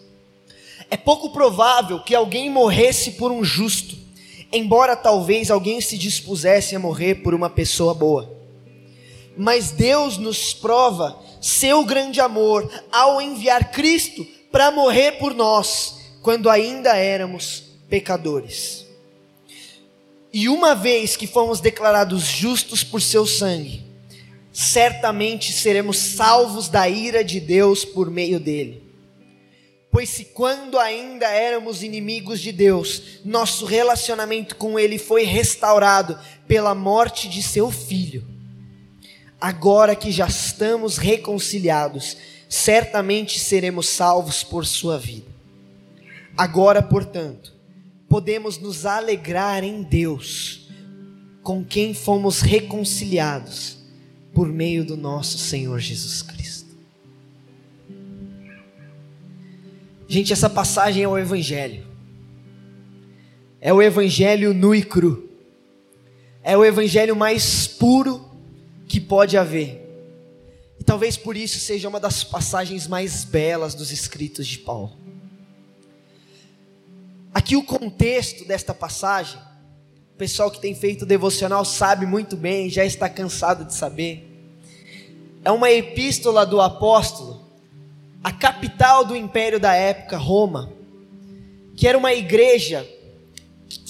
É 0.90 0.98
pouco 0.98 1.30
provável 1.30 2.00
que 2.00 2.16
alguém 2.16 2.50
morresse 2.50 3.12
por 3.12 3.32
um 3.32 3.44
justo, 3.44 3.96
embora 4.52 4.96
talvez 4.96 5.52
alguém 5.52 5.80
se 5.80 5.98
dispusesse 5.98 6.76
a 6.76 6.80
morrer 6.80 7.16
por 7.16 7.36
uma 7.36 7.50
pessoa 7.50 7.94
boa. 7.94 8.36
Mas 9.38 9.70
Deus 9.70 10.18
nos 10.18 10.54
prova 10.54 11.22
seu 11.40 11.86
grande 11.86 12.20
amor 12.20 12.68
ao 12.92 13.22
enviar 13.22 13.72
Cristo 13.72 14.26
para 14.52 14.72
morrer 14.72 15.14
por 15.14 15.36
nós, 15.36 16.00
quando 16.24 16.50
ainda 16.50 16.96
éramos 16.96 17.64
pecadores. 17.88 18.86
E 20.34 20.50
uma 20.50 20.74
vez 20.74 21.16
que 21.16 21.28
fomos 21.28 21.60
declarados 21.60 22.24
justos 22.24 22.84
por 22.84 23.02
seu 23.02 23.26
sangue, 23.26 23.87
certamente 24.60 25.54
seremos 25.54 25.98
salvos 26.00 26.68
da 26.68 26.90
ira 26.90 27.24
de 27.24 27.40
Deus 27.40 27.86
por 27.86 28.10
meio 28.10 28.40
dele. 28.40 28.82
Pois 29.92 30.10
se 30.10 30.26
quando 30.26 30.80
ainda 30.80 31.28
éramos 31.28 31.84
inimigos 31.84 32.42
de 32.42 32.52
Deus, 32.52 33.20
nosso 33.24 33.66
relacionamento 33.66 34.56
com 34.56 34.80
Ele 34.80 34.98
foi 34.98 35.26
restaurado 35.26 36.18
pela 36.48 36.74
morte 36.74 37.30
de 37.30 37.44
seu 37.44 37.70
filho, 37.70 38.26
agora 39.40 39.96
que 39.96 40.12
já 40.12 40.26
estamos 40.26 40.98
reconciliados, 40.98 42.18
certamente 42.50 43.40
seremos 43.40 43.88
salvos 43.88 44.44
por 44.44 44.66
sua 44.66 44.98
vida. 44.98 45.28
Agora, 46.36 46.82
portanto, 46.82 47.54
podemos 48.10 48.58
nos 48.58 48.88
alegrar 48.88 49.64
em 49.64 49.84
Deus, 49.84 50.68
com 51.44 51.64
quem 51.64 51.94
fomos 51.94 52.42
reconciliados 52.42 53.77
por 54.38 54.50
meio 54.50 54.86
do 54.86 54.96
nosso 54.96 55.36
Senhor 55.40 55.80
Jesus 55.80 56.22
Cristo. 56.22 56.70
Gente, 60.08 60.32
essa 60.32 60.48
passagem 60.48 61.02
é 61.02 61.08
o 61.08 61.18
Evangelho. 61.18 61.84
É 63.60 63.74
o 63.74 63.82
Evangelho 63.82 64.54
nu 64.54 64.76
e 64.76 64.84
cru. 64.84 65.28
É 66.44 66.56
o 66.56 66.64
Evangelho 66.64 67.16
mais 67.16 67.66
puro 67.66 68.30
que 68.88 69.02
pode 69.02 69.36
haver. 69.36 69.84
E 70.80 70.84
talvez 70.84 71.18
por 71.18 71.36
isso 71.36 71.58
seja 71.58 71.90
uma 71.90 72.00
das 72.00 72.24
passagens 72.24 72.86
mais 72.86 73.26
belas 73.26 73.74
dos 73.74 73.92
escritos 73.92 74.46
de 74.46 74.60
Paulo. 74.60 74.96
Aqui 77.34 77.56
o 77.56 77.64
contexto 77.64 78.46
desta 78.46 78.72
passagem, 78.72 79.40
o 80.14 80.18
pessoal 80.18 80.52
que 80.52 80.62
tem 80.62 80.76
feito 80.76 81.08
devocional 81.08 81.66
sabe 81.66 82.06
muito 82.06 82.38
bem, 82.38 82.70
já 82.70 82.86
está 82.86 83.10
cansado 83.10 83.66
de 83.66 83.74
saber. 83.74 84.27
É 85.44 85.52
uma 85.52 85.72
epístola 85.72 86.46
do 86.46 86.60
apóstolo 86.62 87.48
a 88.28 88.32
capital 88.32 89.06
do 89.06 89.16
império 89.16 89.58
da 89.58 89.74
época, 89.74 90.18
Roma, 90.18 90.70
que 91.78 91.88
era 91.88 91.98
uma 91.98 92.14
igreja 92.14 92.86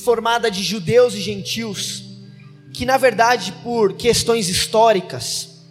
formada 0.04 0.51
de 0.51 0.62
judeus 0.62 1.16
e 1.16 1.22
gentios, 1.22 2.04
que 2.72 2.86
na 2.86 2.98
verdade, 2.98 3.51
por 3.63 3.94
questões 3.94 4.48
históricas, 4.48 5.63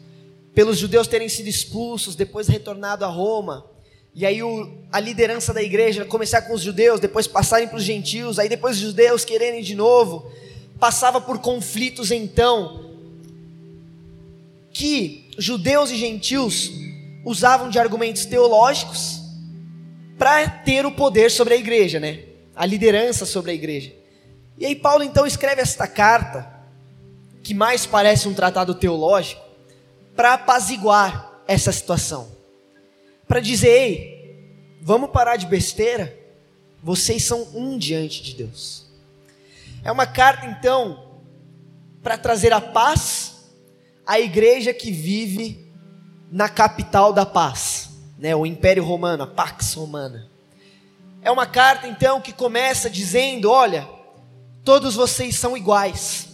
pelos 0.53 0.79
judeus 0.79 1.07
terem 1.07 1.29
sido 1.29 1.49
expulsos, 1.49 2.17
depois 2.17 2.49
retornado 2.49 3.05
a 3.05 3.09
Roma, 3.09 3.65
e 4.13 4.27
aí 4.27 4.43
o, 4.43 4.79
a 4.91 4.99
liderança 4.99 5.55
da 5.55 5.63
igreja 5.63 6.05
começar 6.05 6.43
com 6.43 6.55
os 6.55 6.63
judeus, 6.63 6.99
depois 6.99 7.27
passarem 7.27 7.69
para 7.69 7.77
os 7.77 7.85
gentios, 7.85 8.39
aí 8.39 8.49
depois 8.49 8.77
os 8.77 8.83
judeus 8.83 9.25
quererem 9.25 9.63
de 9.63 9.75
novo, 9.75 10.29
passava 10.81 11.21
por 11.21 11.39
conflitos 11.39 12.11
então, 12.11 12.91
que 14.73 15.26
judeus 15.39 15.91
e 15.91 15.97
gentios 15.97 16.71
usavam 17.25 17.69
de 17.69 17.79
argumentos 17.79 18.25
teológicos 18.25 19.21
para 20.19 20.49
ter 20.49 20.87
o 20.87 20.93
poder 20.93 21.31
sobre 21.31 21.55
a 21.55 21.57
igreja, 21.57 22.01
né? 22.01 22.21
A 22.55 22.65
liderança 22.65 23.27
sobre 23.27 23.51
a 23.51 23.55
igreja. 23.55 23.93
E 24.57 24.65
aí 24.65 24.75
Paulo 24.75 25.05
então 25.05 25.27
escreve 25.27 25.61
esta 25.61 25.87
carta, 25.87 26.51
que 27.43 27.53
mais 27.53 27.85
parece 27.85 28.27
um 28.27 28.35
tratado 28.35 28.75
teológico, 28.75 29.43
para 30.15 30.35
apaziguar 30.35 31.43
essa 31.47 31.71
situação. 31.71 32.29
Para 33.29 33.41
dizer, 33.41 33.69
ei, 33.69 34.79
vamos 34.81 35.11
parar 35.11 35.37
de 35.37 35.47
besteira? 35.47 36.17
Vocês 36.83 37.23
são 37.25 37.49
um 37.55 37.77
diante 37.77 38.23
de 38.23 38.35
Deus. 38.35 38.87
É 39.85 39.93
uma 39.93 40.07
carta 40.07 40.47
então 40.47 41.21
para 42.03 42.17
trazer 42.17 42.53
a 42.53 42.61
paz 42.61 43.26
à 44.07 44.21
igreja 44.21 44.73
que 44.73 44.93
vive 44.93 45.67
na 46.31 46.49
capital 46.49 47.13
da 47.13 47.27
paz, 47.27 47.91
né, 48.19 48.35
o 48.35 48.47
Império 48.47 48.85
Romano, 48.85 49.25
a 49.25 49.27
Pax 49.27 49.75
Romana. 49.75 50.31
É 51.23 51.31
uma 51.31 51.47
carta 51.47 51.89
então 51.89 52.21
que 52.21 52.33
começa 52.33 52.89
dizendo: 52.89 53.51
olha, 53.51 53.89
todos 54.65 54.95
vocês 54.95 55.37
são 55.37 55.57
iguais. 55.57 56.29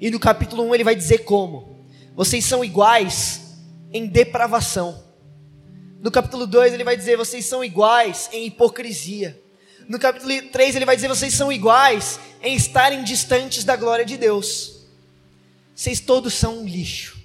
E 0.00 0.10
no 0.10 0.18
capítulo 0.18 0.64
1 0.64 0.74
ele 0.74 0.84
vai 0.84 0.96
dizer 0.96 1.18
como: 1.18 1.86
vocês 2.14 2.44
são 2.44 2.64
iguais 2.64 3.42
em 3.92 4.06
depravação. 4.06 5.04
No 6.00 6.10
capítulo 6.10 6.46
2 6.46 6.74
ele 6.74 6.84
vai 6.84 6.96
dizer: 6.96 7.16
vocês 7.16 7.44
são 7.46 7.64
iguais 7.64 8.28
em 8.32 8.46
hipocrisia. 8.46 9.40
No 9.88 9.98
capítulo 9.98 10.32
3 10.50 10.76
ele 10.76 10.84
vai 10.84 10.96
dizer: 10.96 11.08
vocês 11.08 11.32
são 11.32 11.52
iguais 11.52 12.18
em 12.42 12.54
estarem 12.54 13.04
distantes 13.04 13.64
da 13.64 13.76
glória 13.76 14.04
de 14.04 14.16
Deus. 14.16 14.75
Vocês 15.76 16.00
todos 16.00 16.32
são 16.32 16.60
um 16.60 16.66
lixo. 16.66 17.18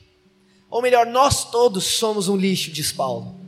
Ou 0.70 0.81
melhor, 0.81 1.05
nós 1.05 1.50
todos 1.50 1.86
somos 1.86 2.27
um 2.27 2.36
lixo, 2.36 2.70
diz 2.70 2.91
Paulo. 2.91 3.39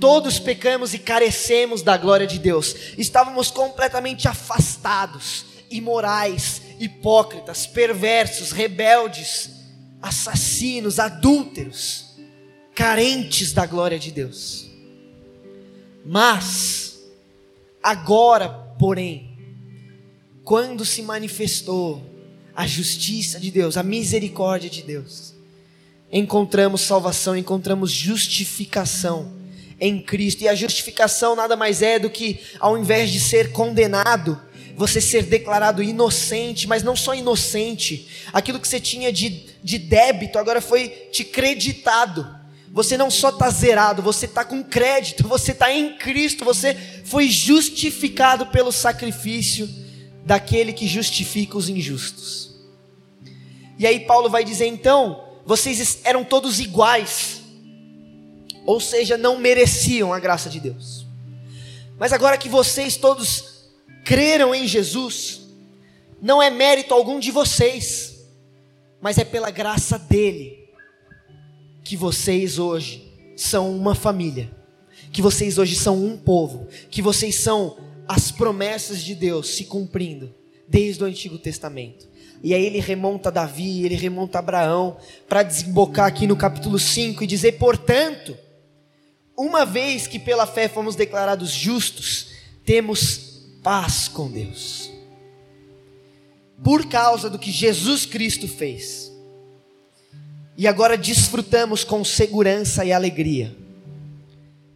Todos 0.00 0.40
pecamos 0.40 0.92
e 0.92 0.98
carecemos 0.98 1.80
da 1.80 1.96
glória 1.96 2.26
de 2.26 2.40
Deus. 2.40 2.74
Estávamos 2.98 3.52
completamente 3.52 4.26
afastados, 4.26 5.44
imorais, 5.70 6.60
hipócritas, 6.80 7.68
perversos, 7.68 8.50
rebeldes, 8.50 9.48
assassinos, 10.02 10.98
adúlteros, 10.98 12.16
carentes 12.74 13.52
da 13.52 13.64
glória 13.64 13.98
de 13.98 14.10
Deus. 14.10 14.68
Mas, 16.04 16.98
agora, 17.80 18.48
porém, 18.76 19.38
quando 20.42 20.84
se 20.84 21.00
manifestou 21.00 22.11
a 22.54 22.66
justiça 22.66 23.40
de 23.40 23.50
Deus, 23.50 23.76
a 23.76 23.82
misericórdia 23.82 24.68
de 24.68 24.82
Deus, 24.82 25.34
encontramos 26.12 26.82
salvação, 26.82 27.36
encontramos 27.36 27.90
justificação 27.90 29.32
em 29.80 30.00
Cristo. 30.00 30.42
E 30.42 30.48
a 30.48 30.54
justificação 30.54 31.34
nada 31.34 31.56
mais 31.56 31.82
é 31.82 31.98
do 31.98 32.10
que, 32.10 32.40
ao 32.60 32.78
invés 32.78 33.10
de 33.10 33.18
ser 33.18 33.52
condenado, 33.52 34.40
você 34.76 35.00
ser 35.00 35.24
declarado 35.24 35.82
inocente, 35.82 36.66
mas 36.66 36.82
não 36.82 36.96
só 36.96 37.14
inocente, 37.14 38.08
aquilo 38.32 38.60
que 38.60 38.68
você 38.68 38.80
tinha 38.80 39.12
de, 39.12 39.46
de 39.62 39.78
débito 39.78 40.38
agora 40.38 40.60
foi 40.60 40.88
te 41.10 41.24
creditado. 41.24 42.42
Você 42.70 42.96
não 42.96 43.10
só 43.10 43.28
está 43.28 43.50
zerado, 43.50 44.00
você 44.00 44.24
está 44.24 44.44
com 44.44 44.64
crédito, 44.64 45.28
você 45.28 45.52
está 45.52 45.70
em 45.70 45.94
Cristo, 45.96 46.44
você 46.44 46.74
foi 47.04 47.28
justificado 47.28 48.46
pelo 48.46 48.72
sacrifício 48.72 49.68
daquele 50.24 50.72
que 50.72 50.86
justifica 50.86 51.56
os 51.56 51.68
injustos. 51.68 52.54
E 53.78 53.86
aí 53.86 54.00
Paulo 54.00 54.30
vai 54.30 54.44
dizer 54.44 54.66
então, 54.66 55.24
vocês 55.44 56.00
eram 56.04 56.24
todos 56.24 56.60
iguais, 56.60 57.40
ou 58.64 58.80
seja, 58.80 59.16
não 59.16 59.38
mereciam 59.38 60.12
a 60.12 60.20
graça 60.20 60.48
de 60.48 60.60
Deus. 60.60 61.06
Mas 61.98 62.12
agora 62.12 62.38
que 62.38 62.48
vocês 62.48 62.96
todos 62.96 63.70
creram 64.04 64.54
em 64.54 64.66
Jesus, 64.66 65.40
não 66.20 66.42
é 66.42 66.50
mérito 66.50 66.94
algum 66.94 67.18
de 67.18 67.30
vocês, 67.30 68.26
mas 69.00 69.18
é 69.18 69.24
pela 69.24 69.50
graça 69.50 69.98
dele 69.98 70.68
que 71.82 71.96
vocês 71.96 72.58
hoje 72.58 73.12
são 73.36 73.76
uma 73.76 73.94
família, 73.94 74.50
que 75.12 75.20
vocês 75.20 75.58
hoje 75.58 75.74
são 75.74 76.04
um 76.04 76.16
povo, 76.16 76.68
que 76.90 77.02
vocês 77.02 77.34
são 77.34 77.76
as 78.08 78.30
promessas 78.30 79.02
de 79.02 79.14
Deus 79.14 79.50
se 79.50 79.64
cumprindo 79.64 80.34
desde 80.68 81.02
o 81.02 81.06
Antigo 81.06 81.38
Testamento. 81.38 82.08
E 82.42 82.54
aí 82.54 82.64
ele 82.64 82.80
remonta 82.80 83.30
Davi, 83.30 83.84
ele 83.84 83.94
remonta 83.94 84.38
Abraão, 84.38 84.96
para 85.28 85.42
desembocar 85.42 86.06
aqui 86.06 86.26
no 86.26 86.36
capítulo 86.36 86.78
5 86.78 87.22
e 87.22 87.26
dizer: 87.26 87.52
portanto, 87.52 88.36
uma 89.36 89.64
vez 89.64 90.06
que 90.06 90.18
pela 90.18 90.46
fé 90.46 90.68
fomos 90.68 90.96
declarados 90.96 91.50
justos, 91.50 92.28
temos 92.64 93.46
paz 93.62 94.08
com 94.08 94.30
Deus 94.30 94.92
por 96.62 96.86
causa 96.86 97.28
do 97.28 97.38
que 97.38 97.50
Jesus 97.50 98.06
Cristo 98.06 98.46
fez. 98.46 99.10
E 100.56 100.68
agora 100.68 100.96
desfrutamos 100.96 101.82
com 101.82 102.04
segurança 102.04 102.84
e 102.84 102.92
alegria, 102.92 103.56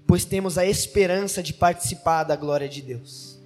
pois 0.07 0.25
temos 0.25 0.57
a 0.57 0.65
esperança 0.65 1.43
de 1.43 1.53
participar 1.53 2.25
da 2.25 2.37
glória 2.37 2.69
de 2.69 2.81
Deus. 2.81 3.39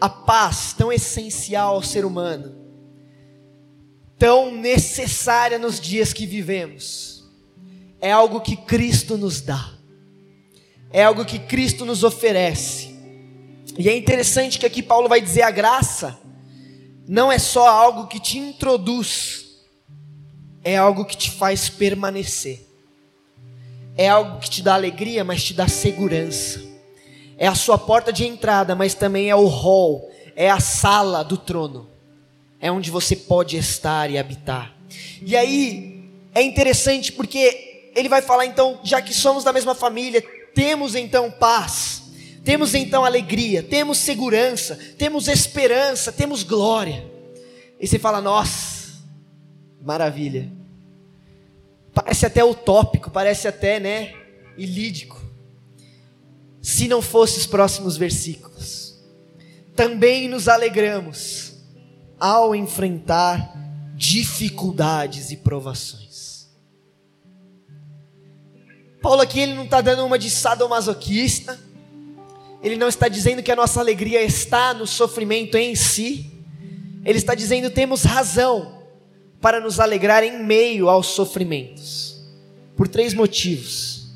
A 0.00 0.08
paz 0.08 0.72
tão 0.72 0.90
essencial 0.90 1.74
ao 1.74 1.82
ser 1.82 2.04
humano, 2.04 2.56
tão 4.18 4.54
necessária 4.54 5.58
nos 5.58 5.78
dias 5.78 6.12
que 6.12 6.26
vivemos, 6.26 7.24
é 8.00 8.10
algo 8.10 8.40
que 8.40 8.56
Cristo 8.56 9.18
nos 9.18 9.40
dá, 9.40 9.72
é 10.90 11.04
algo 11.04 11.24
que 11.24 11.38
Cristo 11.38 11.84
nos 11.84 12.02
oferece. 12.02 12.94
E 13.78 13.88
é 13.88 13.96
interessante 13.96 14.58
que 14.58 14.66
aqui 14.66 14.82
Paulo 14.82 15.08
vai 15.08 15.20
dizer 15.20 15.42
a 15.42 15.50
graça 15.50 16.18
não 17.10 17.32
é 17.32 17.40
só 17.40 17.66
algo 17.66 18.06
que 18.06 18.20
te 18.20 18.38
introduz, 18.38 19.46
é 20.62 20.76
algo 20.76 21.04
que 21.04 21.16
te 21.16 21.28
faz 21.28 21.68
permanecer. 21.68 22.69
É 24.00 24.08
algo 24.08 24.40
que 24.40 24.48
te 24.48 24.62
dá 24.62 24.72
alegria, 24.72 25.22
mas 25.22 25.44
te 25.44 25.52
dá 25.52 25.68
segurança. 25.68 26.58
É 27.36 27.46
a 27.46 27.54
sua 27.54 27.76
porta 27.76 28.10
de 28.10 28.24
entrada, 28.24 28.74
mas 28.74 28.94
também 28.94 29.28
é 29.28 29.36
o 29.36 29.46
hall, 29.46 30.10
é 30.34 30.48
a 30.48 30.58
sala 30.58 31.22
do 31.22 31.36
trono. 31.36 31.86
É 32.58 32.72
onde 32.72 32.90
você 32.90 33.14
pode 33.14 33.58
estar 33.58 34.10
e 34.10 34.16
habitar. 34.16 34.74
E 35.20 35.36
aí 35.36 36.08
é 36.34 36.40
interessante 36.40 37.12
porque 37.12 37.92
ele 37.94 38.08
vai 38.08 38.22
falar 38.22 38.46
então, 38.46 38.80
já 38.82 39.02
que 39.02 39.12
somos 39.12 39.44
da 39.44 39.52
mesma 39.52 39.74
família, 39.74 40.24
temos 40.54 40.94
então 40.94 41.30
paz 41.30 42.00
temos 42.42 42.74
então 42.74 43.04
alegria, 43.04 43.62
temos 43.62 43.98
segurança, 43.98 44.78
temos 44.96 45.28
esperança, 45.28 46.10
temos 46.10 46.42
glória. 46.42 47.06
E 47.78 47.86
você 47.86 47.98
fala, 47.98 48.18
nossa, 48.18 48.94
maravilha. 49.82 50.59
Parece 52.02 52.26
até 52.26 52.44
utópico, 52.44 53.10
parece 53.10 53.48
até, 53.48 53.78
né, 53.78 54.14
ilídico. 54.56 55.20
Se 56.62 56.88
não 56.88 57.00
fosse 57.00 57.38
os 57.38 57.46
próximos 57.46 57.96
versículos. 57.96 58.98
Também 59.74 60.28
nos 60.28 60.48
alegramos 60.48 61.54
ao 62.18 62.54
enfrentar 62.54 63.52
dificuldades 63.94 65.30
e 65.30 65.36
provações. 65.36 66.48
Paulo 69.02 69.22
aqui 69.22 69.40
ele 69.40 69.54
não 69.54 69.64
está 69.64 69.80
dando 69.80 70.04
uma 70.04 70.18
de 70.18 70.30
sadomasoquista 70.30 71.58
ele 72.62 72.76
não 72.76 72.88
está 72.88 73.08
dizendo 73.08 73.42
que 73.42 73.50
a 73.50 73.56
nossa 73.56 73.80
alegria 73.80 74.22
está 74.22 74.74
no 74.74 74.86
sofrimento 74.86 75.56
em 75.56 75.74
si. 75.74 76.30
Ele 77.04 77.16
está 77.16 77.34
dizendo 77.34 77.70
temos 77.70 78.02
razão 78.02 78.79
para 79.40 79.60
nos 79.60 79.80
alegrar 79.80 80.22
em 80.22 80.42
meio 80.44 80.88
aos 80.88 81.08
sofrimentos. 81.08 82.20
Por 82.76 82.88
três 82.88 83.14
motivos. 83.14 84.08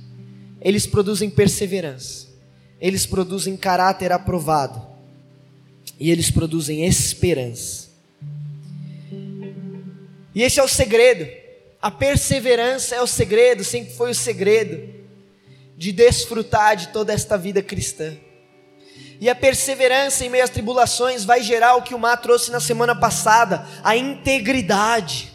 Eles 0.61 0.87
produzem 0.87 1.31
perseverança. 1.31 2.29
Eles 2.81 3.07
produzem 3.07 3.57
caráter 3.57 4.13
aprovado. 4.13 4.81
E 5.99 6.11
eles 6.11 6.31
produzem 6.31 6.85
esperança. 6.85 7.89
E 10.35 10.43
esse 10.43 10.59
é 10.59 10.63
o 10.63 10.69
segredo. 10.69 11.27
A 11.81 11.91
perseverança 11.91 12.95
é 12.95 13.03
o 13.03 13.07
segredo, 13.07 13.63
sempre 13.63 13.93
foi 13.93 14.11
o 14.11 14.15
segredo 14.15 15.05
de 15.77 15.93
desfrutar 15.93 16.77
de 16.77 16.89
toda 16.89 17.13
esta 17.13 17.37
vida 17.37 17.63
cristã. 17.63 18.17
E 19.21 19.31
a 19.31 19.35
perseverança 19.35 20.25
em 20.25 20.29
meio 20.29 20.45
às 20.45 20.51
tribulações 20.51 21.25
vai 21.25 21.43
gerar 21.43 21.77
o 21.77 21.83
que 21.83 21.95
o 21.95 21.99
Mar 21.99 22.17
trouxe 22.17 22.51
na 22.51 22.61
semana 22.61 22.95
passada: 22.95 23.67
a 23.83 23.97
integridade, 23.97 25.33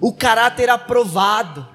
o 0.00 0.12
caráter 0.12 0.70
aprovado, 0.70 1.66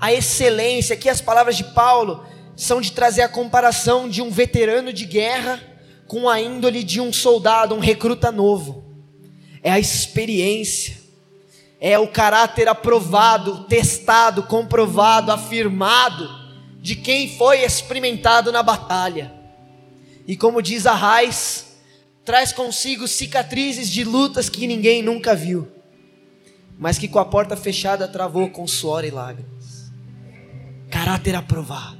a 0.00 0.12
excelência. 0.12 0.94
Aqui 0.94 1.08
as 1.08 1.20
palavras 1.20 1.56
de 1.56 1.64
Paulo 1.64 2.24
são 2.56 2.80
de 2.80 2.92
trazer 2.92 3.22
a 3.22 3.28
comparação 3.28 4.08
de 4.08 4.22
um 4.22 4.30
veterano 4.30 4.92
de 4.92 5.04
guerra 5.04 5.60
com 6.06 6.28
a 6.28 6.40
índole 6.40 6.82
de 6.82 7.00
um 7.00 7.12
soldado, 7.12 7.74
um 7.74 7.78
recruta 7.78 8.30
novo. 8.30 8.84
É 9.62 9.70
a 9.70 9.78
experiência, 9.78 10.96
é 11.80 11.98
o 11.98 12.08
caráter 12.08 12.68
aprovado, 12.68 13.64
testado, 13.64 14.42
comprovado, 14.42 15.30
afirmado 15.30 16.28
de 16.80 16.96
quem 16.96 17.36
foi 17.36 17.62
experimentado 17.62 18.50
na 18.50 18.62
batalha. 18.62 19.41
E 20.32 20.36
como 20.36 20.62
diz 20.62 20.86
a 20.86 20.94
Raiz, 20.94 21.76
traz 22.24 22.54
consigo 22.54 23.06
cicatrizes 23.06 23.90
de 23.90 24.02
lutas 24.02 24.48
que 24.48 24.66
ninguém 24.66 25.02
nunca 25.02 25.34
viu, 25.34 25.70
mas 26.78 26.96
que 26.96 27.06
com 27.06 27.18
a 27.18 27.24
porta 27.26 27.54
fechada 27.54 28.08
travou 28.08 28.48
com 28.48 28.66
suor 28.66 29.04
e 29.04 29.10
lágrimas. 29.10 29.92
Caráter 30.90 31.34
aprovado. 31.34 31.98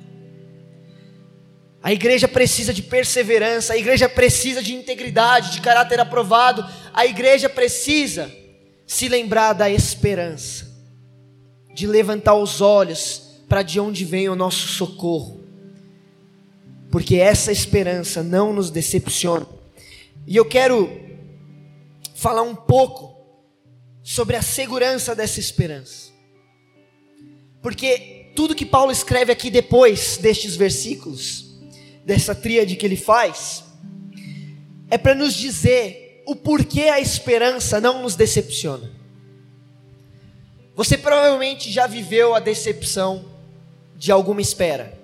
A 1.83 1.93
igreja 1.93 2.27
precisa 2.27 2.73
de 2.73 2.83
perseverança, 2.83 3.75
a 3.75 3.77
igreja 3.77 4.09
precisa 4.09 4.63
de 4.63 4.73
integridade, 4.75 5.51
de 5.51 5.61
caráter 5.61 6.01
aprovado, 6.01 6.67
a 6.95 7.05
igreja 7.05 7.51
precisa 7.51 8.35
se 8.87 9.11
lembrar 9.11 9.53
da 9.53 9.69
esperança, 9.69 10.67
de 11.75 11.87
levantar 11.87 12.37
os 12.37 12.63
olhos 12.63 13.43
para 13.47 13.63
de 13.63 13.79
onde 13.79 14.07
vem 14.07 14.31
o 14.31 14.35
nosso 14.35 14.69
socorro 14.69 15.42
porque 16.93 17.17
essa 17.17 17.51
esperança 17.51 18.23
não 18.23 18.53
nos 18.53 18.71
decepciona. 18.71 19.47
E 20.27 20.37
eu 20.37 20.45
quero 20.45 20.91
falar 22.15 22.43
um 22.43 22.55
pouco 22.55 23.17
sobre 24.03 24.37
a 24.37 24.43
segurança 24.43 25.15
dessa 25.15 25.41
esperança. 25.41 26.13
Porque 27.63 28.31
tudo 28.37 28.55
que 28.55 28.67
Paulo 28.67 28.93
escreve 28.93 29.33
aqui 29.33 29.51
depois 29.51 30.19
destes 30.19 30.55
versículos, 30.55 31.47
dessa 32.05 32.35
tríade 32.35 32.77
que 32.77 32.85
ele 32.85 32.97
faz, 32.97 33.65
é 34.91 34.99
para 34.99 35.15
nos 35.15 35.33
dizer 35.33 36.23
o 36.27 36.37
porquê 36.37 36.83
a 36.83 37.01
esperança 37.01 37.81
não 37.81 38.03
nos 38.03 38.15
decepciona. 38.15 38.91
Você 40.77 40.99
provavelmente 40.99 41.73
já 41.73 41.87
viveu 41.87 42.35
a 42.35 42.39
decepção 42.39 43.25
de 43.97 44.13
alguma 44.13 44.43
espera. 44.43 45.02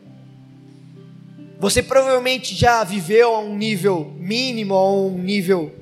Você 1.59 1.83
provavelmente 1.83 2.55
já 2.55 2.85
viveu 2.85 3.35
a 3.35 3.40
um 3.40 3.57
nível 3.57 4.14
mínimo, 4.16 4.75
a 4.75 4.92
um 4.92 5.18
nível 5.18 5.75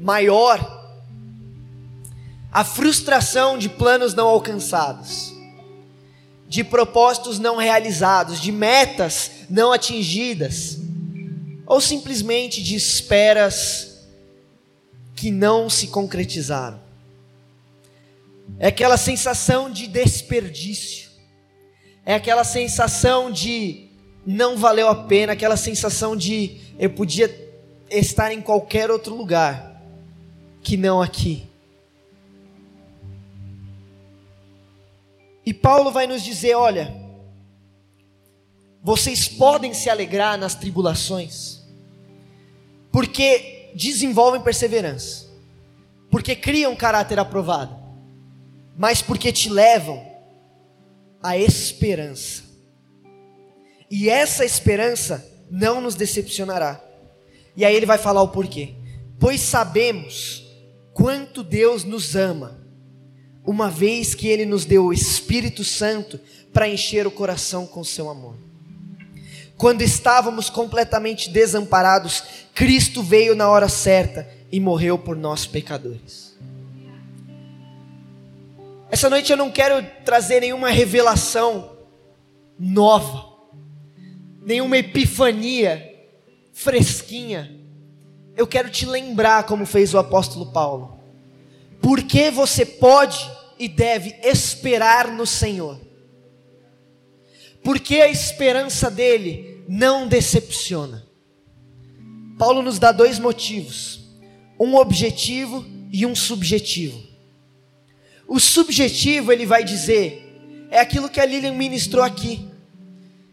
maior, 0.00 0.80
a 2.50 2.64
frustração 2.64 3.58
de 3.58 3.68
planos 3.68 4.14
não 4.14 4.26
alcançados, 4.26 5.34
de 6.48 6.64
propósitos 6.64 7.38
não 7.38 7.56
realizados, 7.56 8.40
de 8.40 8.50
metas 8.50 9.30
não 9.50 9.70
atingidas, 9.70 10.78
ou 11.66 11.78
simplesmente 11.78 12.62
de 12.62 12.74
esperas 12.74 14.06
que 15.14 15.30
não 15.30 15.68
se 15.68 15.88
concretizaram. 15.88 16.80
É 18.58 18.68
aquela 18.68 18.96
sensação 18.96 19.70
de 19.70 19.86
desperdício, 19.86 21.10
é 22.04 22.14
aquela 22.14 22.44
sensação 22.44 23.30
de 23.30 23.91
não 24.24 24.56
valeu 24.56 24.88
a 24.88 24.94
pena, 24.94 25.32
aquela 25.32 25.56
sensação 25.56 26.16
de 26.16 26.60
eu 26.78 26.90
podia 26.90 27.30
estar 27.90 28.32
em 28.32 28.40
qualquer 28.40 28.90
outro 28.90 29.14
lugar 29.14 29.82
que 30.62 30.76
não 30.76 31.02
aqui. 31.02 31.46
E 35.44 35.52
Paulo 35.52 35.90
vai 35.90 36.06
nos 36.06 36.22
dizer: 36.22 36.54
olha, 36.54 36.94
vocês 38.82 39.28
podem 39.28 39.74
se 39.74 39.90
alegrar 39.90 40.38
nas 40.38 40.54
tribulações, 40.54 41.60
porque 42.90 43.70
desenvolvem 43.74 44.40
perseverança, 44.40 45.26
porque 46.10 46.36
criam 46.36 46.76
caráter 46.76 47.18
aprovado, 47.18 47.76
mas 48.76 49.02
porque 49.02 49.32
te 49.32 49.48
levam 49.48 50.04
à 51.22 51.36
esperança. 51.36 52.51
E 53.94 54.08
essa 54.08 54.42
esperança 54.42 55.22
não 55.50 55.78
nos 55.78 55.94
decepcionará. 55.94 56.82
E 57.54 57.62
aí 57.62 57.76
ele 57.76 57.84
vai 57.84 57.98
falar 57.98 58.22
o 58.22 58.28
porquê. 58.28 58.70
Pois 59.20 59.42
sabemos 59.42 60.42
quanto 60.94 61.42
Deus 61.42 61.84
nos 61.84 62.16
ama, 62.16 62.58
uma 63.44 63.68
vez 63.68 64.14
que 64.14 64.28
ele 64.28 64.46
nos 64.46 64.64
deu 64.64 64.86
o 64.86 64.94
Espírito 64.94 65.62
Santo 65.62 66.18
para 66.54 66.66
encher 66.66 67.06
o 67.06 67.10
coração 67.10 67.66
com 67.66 67.84
seu 67.84 68.08
amor. 68.08 68.34
Quando 69.58 69.82
estávamos 69.82 70.48
completamente 70.48 71.28
desamparados, 71.28 72.24
Cristo 72.54 73.02
veio 73.02 73.36
na 73.36 73.50
hora 73.50 73.68
certa 73.68 74.26
e 74.50 74.58
morreu 74.58 74.98
por 74.98 75.16
nós 75.16 75.44
pecadores. 75.44 76.34
Essa 78.90 79.10
noite 79.10 79.30
eu 79.30 79.36
não 79.36 79.50
quero 79.50 79.86
trazer 80.02 80.40
nenhuma 80.40 80.70
revelação 80.70 81.76
nova, 82.58 83.31
nenhuma 84.44 84.78
epifania 84.78 85.92
fresquinha. 86.52 87.60
Eu 88.36 88.46
quero 88.46 88.70
te 88.70 88.86
lembrar 88.86 89.44
como 89.44 89.66
fez 89.66 89.92
o 89.94 89.98
apóstolo 89.98 90.52
Paulo. 90.52 91.00
Porque 91.80 92.30
você 92.30 92.64
pode 92.64 93.18
e 93.58 93.68
deve 93.68 94.14
esperar 94.22 95.08
no 95.08 95.26
Senhor. 95.26 95.80
Porque 97.62 97.96
a 97.96 98.08
esperança 98.08 98.90
dele 98.90 99.64
não 99.68 100.06
decepciona. 100.08 101.06
Paulo 102.38 102.62
nos 102.62 102.78
dá 102.78 102.90
dois 102.90 103.18
motivos: 103.18 104.00
um 104.58 104.74
objetivo 104.76 105.64
e 105.92 106.06
um 106.06 106.14
subjetivo. 106.14 107.00
O 108.26 108.40
subjetivo, 108.40 109.30
ele 109.30 109.44
vai 109.44 109.62
dizer, 109.62 110.66
é 110.70 110.80
aquilo 110.80 111.10
que 111.10 111.20
a 111.20 111.26
Lilian 111.26 111.52
ministrou 111.52 112.02
aqui. 112.02 112.48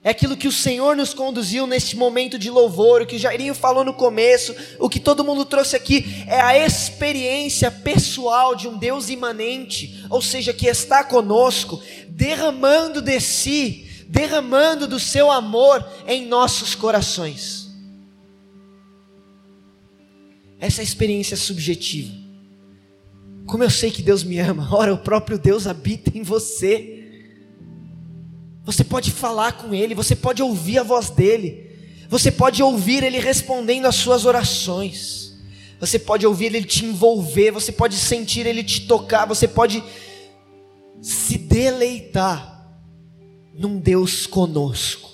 É 0.02 0.12
aquilo 0.12 0.38
que 0.38 0.48
o 0.48 0.52
Senhor 0.52 0.96
nos 0.96 1.14
conduziu 1.14 1.68
neste 1.68 1.98
momento 1.98 2.40
de 2.40 2.50
louvor, 2.50 3.02
o 3.02 3.06
que 3.06 3.18
o 3.18 3.20
Jairinho 3.20 3.54
falou 3.54 3.84
no 3.84 3.94
começo, 3.94 4.56
o 4.80 4.88
que 4.88 5.00
todo 5.00 5.26
mundo 5.26 5.44
trouxe 5.44 5.76
aqui, 5.76 6.24
é 6.26 6.40
a 6.40 6.58
experiência 6.58 7.70
pessoal 7.70 8.56
de 8.56 8.68
um 8.68 8.78
Deus 8.78 9.10
imanente, 9.10 10.06
ou 10.10 10.22
seja, 10.22 10.54
que 10.54 10.68
está 10.68 11.04
conosco, 11.04 11.82
derramando 12.08 13.02
de 13.02 13.20
si, 13.20 13.88
derramando 14.08 14.88
do 14.88 15.00
seu 15.00 15.30
amor 15.30 15.86
em 16.08 16.26
nossos 16.26 16.76
corações. 16.76 17.70
Essa 20.62 20.80
é 20.80 20.82
a 20.82 20.84
experiência 20.84 21.36
subjetiva. 21.36 22.14
Como 23.46 23.64
eu 23.64 23.70
sei 23.70 23.92
que 23.92 24.02
Deus 24.02 24.24
me 24.24 24.40
ama? 24.40 24.68
Ora, 24.72 24.94
o 24.94 24.98
próprio 24.98 25.38
Deus 25.38 25.68
habita 25.68 26.18
em 26.18 26.22
você. 26.22 26.99
Você 28.70 28.84
pode 28.84 29.10
falar 29.10 29.54
com 29.54 29.74
Ele, 29.74 29.96
você 29.96 30.16
pode 30.16 30.44
ouvir 30.44 30.78
a 30.78 30.84
voz 30.84 31.10
dEle, 31.10 31.76
você 32.08 32.32
pode 32.32 32.62
ouvir 32.62 33.04
Ele 33.04 33.18
respondendo 33.18 33.88
às 33.88 33.96
suas 33.96 34.26
orações, 34.26 35.36
você 35.80 35.98
pode 35.98 36.24
ouvir 36.28 36.46
Ele 36.46 36.64
te 36.64 36.86
envolver, 36.86 37.50
você 37.50 37.72
pode 37.72 37.96
sentir 37.96 38.46
Ele 38.46 38.64
te 38.64 38.86
tocar, 38.86 39.26
você 39.26 39.48
pode 39.48 39.84
se 41.02 41.40
deleitar 41.40 42.64
num 43.56 43.80
Deus 43.80 44.28
conosco. 44.28 45.10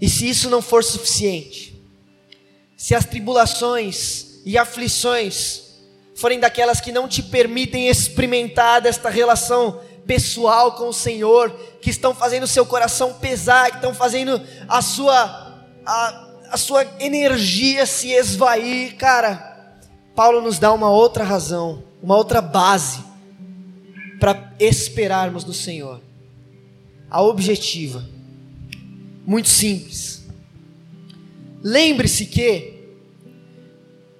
E 0.00 0.08
se 0.08 0.26
isso 0.26 0.48
não 0.48 0.62
for 0.62 0.82
suficiente, 0.82 1.78
se 2.74 2.94
as 2.94 3.04
tribulações 3.04 4.40
e 4.46 4.56
aflições 4.56 5.63
forem 6.14 6.38
daquelas 6.38 6.80
que 6.80 6.92
não 6.92 7.08
te 7.08 7.22
permitem 7.22 7.88
experimentar 7.88 8.80
desta 8.80 9.08
relação 9.08 9.80
pessoal 10.06 10.72
com 10.72 10.88
o 10.88 10.92
Senhor, 10.92 11.50
que 11.80 11.90
estão 11.90 12.14
fazendo 12.14 12.44
o 12.44 12.48
seu 12.48 12.64
coração 12.64 13.14
pesar, 13.14 13.70
que 13.70 13.76
estão 13.76 13.94
fazendo 13.94 14.40
a 14.68 14.80
sua 14.82 15.54
a, 15.86 16.28
a 16.50 16.56
sua 16.56 16.86
energia 17.00 17.84
se 17.86 18.10
esvair, 18.10 18.96
cara. 18.96 19.52
Paulo 20.14 20.40
nos 20.40 20.58
dá 20.58 20.72
uma 20.72 20.90
outra 20.90 21.24
razão, 21.24 21.82
uma 22.02 22.16
outra 22.16 22.40
base 22.40 23.02
para 24.20 24.52
esperarmos 24.60 25.44
no 25.44 25.52
Senhor. 25.52 26.00
A 27.10 27.20
objetiva 27.20 28.04
muito 29.26 29.48
simples. 29.48 30.24
Lembre-se 31.62 32.26
que, 32.26 32.74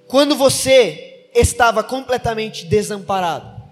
quando 0.07 0.35
você 0.35 1.14
estava 1.35 1.83
completamente 1.83 2.65
desamparado, 2.65 3.63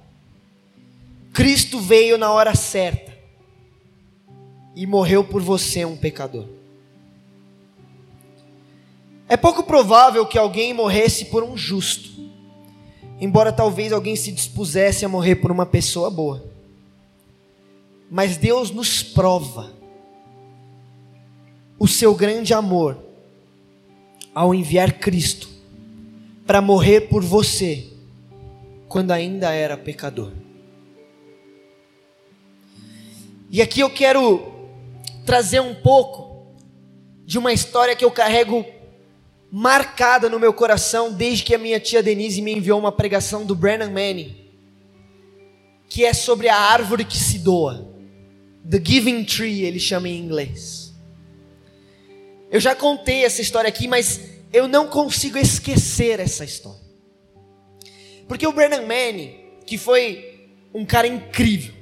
Cristo 1.33 1.81
veio 1.81 2.19
na 2.19 2.31
hora 2.31 2.55
certa 2.55 3.17
e 4.75 4.87
morreu 4.87 5.25
por 5.25 5.41
você, 5.41 5.85
um 5.85 5.97
pecador. 5.97 6.47
É 9.29 9.37
pouco 9.37 9.63
provável 9.63 10.27
que 10.27 10.37
alguém 10.37 10.75
morresse 10.75 11.27
por 11.27 11.43
um 11.43 11.57
justo, 11.57 12.11
embora 13.19 13.53
talvez 13.53 13.93
alguém 13.93 14.17
se 14.17 14.33
dispusesse 14.33 15.05
a 15.05 15.09
morrer 15.09 15.37
por 15.37 15.51
uma 15.51 15.65
pessoa 15.65 16.11
boa. 16.11 16.45
Mas 18.11 18.37
Deus 18.37 18.71
nos 18.71 19.03
prova 19.03 19.73
o 21.79 21.89
seu 21.89 22.15
grande 22.15 22.53
amor 22.53 22.99
ao 24.35 24.55
enviar 24.55 24.93
Cristo 24.99 25.52
para 26.47 26.61
morrer 26.61 27.03
por 27.03 27.23
você 27.23 27.89
quando 28.89 29.11
ainda 29.11 29.51
era 29.53 29.77
pecador. 29.77 30.33
E 33.51 33.61
aqui 33.61 33.81
eu 33.81 33.91
quero 33.91 34.53
trazer 35.25 35.61
um 35.61 35.75
pouco 35.75 36.47
de 37.25 37.39
uma 37.39 37.53
história 37.53 37.95
que 37.95 38.05
eu 38.05 38.11
carrego 38.11 38.65
marcada 39.51 40.29
no 40.31 40.41
meu 40.41 40.53
coração 40.53 41.13
desde 41.13 41.45
que 41.45 41.55
a 41.55 41.59
minha 41.59 41.79
tia 41.79 42.03
Denise 42.03 42.41
me 42.41 42.55
enviou 42.55 42.79
uma 42.79 42.91
pregação 42.91 43.45
do 43.45 43.55
Brennan 43.55 43.91
Manning, 43.91 44.35
que 45.89 46.05
é 46.05 46.15
sobre 46.15 46.49
a 46.49 46.57
árvore 46.57 47.05
que 47.05 47.19
se 47.19 47.39
doa. 47.39 47.93
The 48.69 48.81
Giving 48.83 49.25
Tree, 49.25 49.63
ele 49.65 49.79
chama 49.79 50.09
em 50.09 50.19
inglês. 50.19 50.95
Eu 52.51 52.61
já 52.61 52.75
contei 52.75 53.25
essa 53.25 53.43
história 53.43 53.69
aqui, 53.69 53.87
mas 53.87 54.32
eu 54.53 54.69
não 54.69 54.87
consigo 54.87 55.39
esquecer 55.39 56.21
essa 56.21 56.45
história. 56.45 56.81
Porque 58.29 58.47
o 58.47 58.53
Brennan 58.53 58.83
Manning, 58.83 59.35
que 59.67 59.79
foi 59.79 60.49
um 60.73 60.85
cara 60.85 61.07
incrível, 61.07 61.75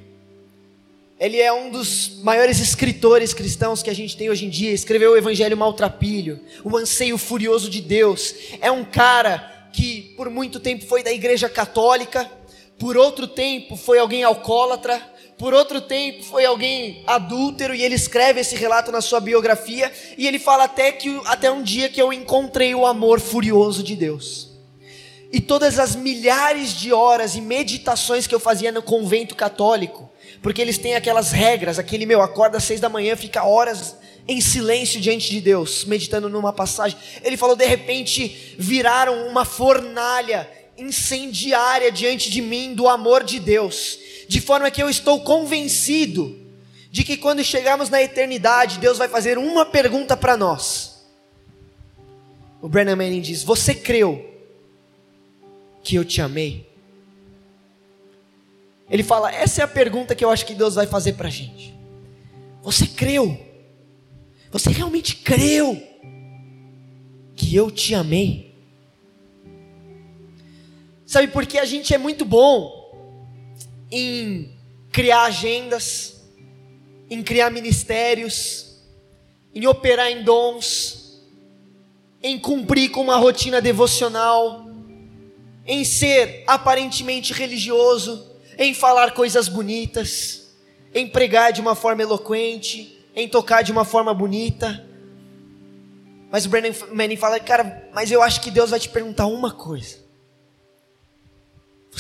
ele 1.18 1.38
é 1.38 1.52
um 1.52 1.70
dos 1.70 2.22
maiores 2.22 2.61
escritores 2.61 3.35
cristãos 3.35 3.83
que 3.83 3.90
a 3.90 3.94
gente 3.94 4.16
tem 4.16 4.30
hoje 4.30 4.46
em 4.46 4.48
dia. 4.48 4.72
Escreveu 4.72 5.12
o 5.12 5.16
Evangelho 5.16 5.56
Maltrapilho, 5.56 6.40
o 6.64 6.74
Anseio 6.76 7.18
Furioso 7.18 7.68
de 7.68 7.83
Deus. 7.83 8.35
É 8.61 8.70
um 8.70 8.85
cara 8.85 9.68
que 9.72 10.14
por 10.16 10.30
muito 10.30 10.59
tempo 10.59 10.87
foi 10.87 11.02
da 11.02 11.12
Igreja 11.12 11.48
Católica, 11.48 12.30
por 12.78 12.96
outro 12.96 13.28
tempo 13.28 13.76
foi 13.76 13.98
alguém 13.98 14.24
alcoólatra, 14.24 15.00
por 15.40 15.55
outro 15.55 15.81
tempo 15.81 16.22
foi 16.22 16.44
alguém 16.44 17.03
adúltero 17.07 17.74
e 17.74 17.83
ele 17.83 17.94
escreve 17.94 18.40
esse 18.40 18.55
relato 18.55 18.92
na 18.92 19.00
sua 19.00 19.20
biografia 19.20 19.90
e 20.18 20.29
ele 20.29 20.38
fala 20.38 20.64
até 20.64 20.92
que 20.92 21.18
até 21.24 21.50
um 21.50 21.62
dia 21.62 21.88
que 21.88 22.00
eu 22.00 22.12
encontrei 22.12 22.74
o 22.74 22.85
amor 22.85 23.18
furioso 23.18 23.83
de 23.83 23.96
Deus. 23.96 24.50
E 25.33 25.40
todas 25.40 25.79
as 25.79 25.96
milhares 25.96 26.74
de 26.74 26.92
horas 26.92 27.37
e 27.37 27.40
meditações 27.40 28.26
que 28.26 28.35
eu 28.35 28.38
fazia 28.38 28.70
no 28.70 28.83
convento 28.83 29.35
católico, 29.35 30.11
porque 30.42 30.61
eles 30.61 30.76
têm 30.76 30.94
aquelas 30.94 31.33
regras, 31.33 31.79
aquele 31.79 32.05
meu 32.05 32.20
acorda 32.20 32.59
às 32.59 32.64
seis 32.64 32.79
da 32.79 32.90
manhã, 32.90 33.16
fica 33.16 33.42
horas 33.42 33.96
em 34.29 34.42
silêncio 34.42 35.00
diante 35.00 35.31
de 35.31 35.40
Deus, 35.40 35.87
meditando 35.87 36.29
numa 36.29 36.53
passagem. 36.53 36.98
Ele 37.24 37.38
falou, 37.38 37.57
de 37.57 37.64
repente 37.64 38.55
viraram 38.59 39.26
uma 39.26 39.46
fornalha 39.46 40.46
incendiária 40.81 41.93
diante 41.93 42.31
de 42.31 42.40
mim 42.40 42.75
do 42.75 42.88
amor 42.88 43.23
de 43.23 43.38
Deus 43.38 43.99
de 44.31 44.40
forma 44.40 44.71
que 44.71 44.81
eu 44.81 44.88
estou 44.88 45.23
convencido 45.23 46.38
de 46.88 47.03
que 47.03 47.16
quando 47.16 47.43
chegarmos 47.43 47.90
na 47.90 48.01
eternidade, 48.01 48.79
Deus 48.79 48.97
vai 48.97 49.09
fazer 49.09 49.37
uma 49.37 49.66
pergunta 49.66 50.16
para 50.16 50.37
nós. 50.37 51.05
O 52.62 52.69
Brennan 52.69 52.95
Manning 52.95 53.21
diz: 53.21 53.43
Você 53.43 53.75
creu 53.75 54.25
que 55.83 55.97
eu 55.97 56.05
te 56.05 56.23
amei? 56.23 56.64
Ele 58.88 59.03
fala: 59.03 59.35
Essa 59.35 59.62
é 59.62 59.64
a 59.64 59.69
pergunta 59.69 60.14
que 60.14 60.25
eu 60.25 60.31
acho 60.31 60.47
que 60.47 60.55
Deus 60.55 60.77
vai 60.77 60.87
fazer 60.87 61.14
para 61.14 61.27
a 61.27 61.31
gente. 61.33 61.75
Você 62.62 62.87
creu? 62.87 63.37
Você 64.53 64.71
realmente 64.71 65.16
creu 65.16 65.83
que 67.35 67.57
eu 67.57 67.69
te 67.69 67.97
amei? 67.97 68.49
Sabe, 71.11 71.27
porque 71.27 71.59
a 71.59 71.64
gente 71.64 71.92
é 71.92 71.99
muito 71.99 72.25
bom 72.25 72.88
em 73.90 74.57
criar 74.92 75.23
agendas, 75.25 76.23
em 77.11 77.20
criar 77.20 77.51
ministérios, 77.51 78.77
em 79.53 79.66
operar 79.66 80.09
em 80.09 80.23
dons, 80.23 81.20
em 82.23 82.38
cumprir 82.38 82.92
com 82.92 83.01
uma 83.01 83.16
rotina 83.16 83.61
devocional, 83.61 84.70
em 85.66 85.85
ser 85.85 86.44
aparentemente 86.46 87.33
religioso, 87.33 88.31
em 88.57 88.73
falar 88.73 89.11
coisas 89.11 89.49
bonitas, 89.49 90.53
em 90.94 91.09
pregar 91.09 91.53
de 91.53 91.61
uma 91.61 91.75
forma 91.75 92.03
eloquente, 92.03 93.05
em 93.16 93.29
tocar 93.29 93.62
de 93.62 93.73
uma 93.73 93.85
forma 93.85 94.14
bonita. 94.14 94.87
Mas 96.31 96.46
o 96.46 96.49
Brandon 96.49 96.73
Manning 96.92 97.16
fala, 97.16 97.40
cara, 97.40 97.90
mas 97.92 98.12
eu 98.12 98.23
acho 98.23 98.40
que 98.40 98.49
Deus 98.53 98.70
vai 98.70 98.79
te 98.79 98.88
perguntar 98.88 99.27
uma 99.27 99.51
coisa. 99.51 100.09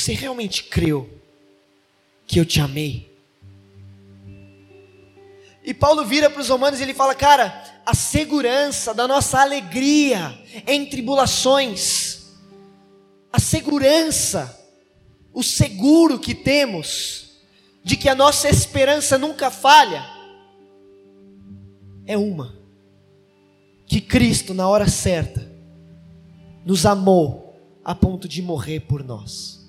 Você 0.00 0.14
realmente 0.14 0.64
creu 0.64 1.10
que 2.26 2.40
eu 2.40 2.46
te 2.46 2.58
amei? 2.58 3.14
E 5.62 5.74
Paulo 5.74 6.06
vira 6.06 6.30
para 6.30 6.40
os 6.40 6.48
romanos 6.48 6.80
e 6.80 6.84
ele 6.84 6.94
fala, 6.94 7.14
cara, 7.14 7.82
a 7.84 7.94
segurança 7.94 8.94
da 8.94 9.06
nossa 9.06 9.38
alegria 9.38 10.42
em 10.66 10.86
tribulações, 10.86 12.30
a 13.30 13.38
segurança, 13.38 14.58
o 15.34 15.42
seguro 15.42 16.18
que 16.18 16.34
temos 16.34 17.32
de 17.84 17.94
que 17.94 18.08
a 18.08 18.14
nossa 18.14 18.48
esperança 18.48 19.18
nunca 19.18 19.50
falha, 19.50 20.02
é 22.06 22.16
uma: 22.16 22.56
que 23.86 24.00
Cristo, 24.00 24.54
na 24.54 24.66
hora 24.66 24.88
certa, 24.88 25.46
nos 26.64 26.86
amou 26.86 27.54
a 27.84 27.94
ponto 27.94 28.26
de 28.26 28.40
morrer 28.40 28.80
por 28.80 29.04
nós. 29.04 29.59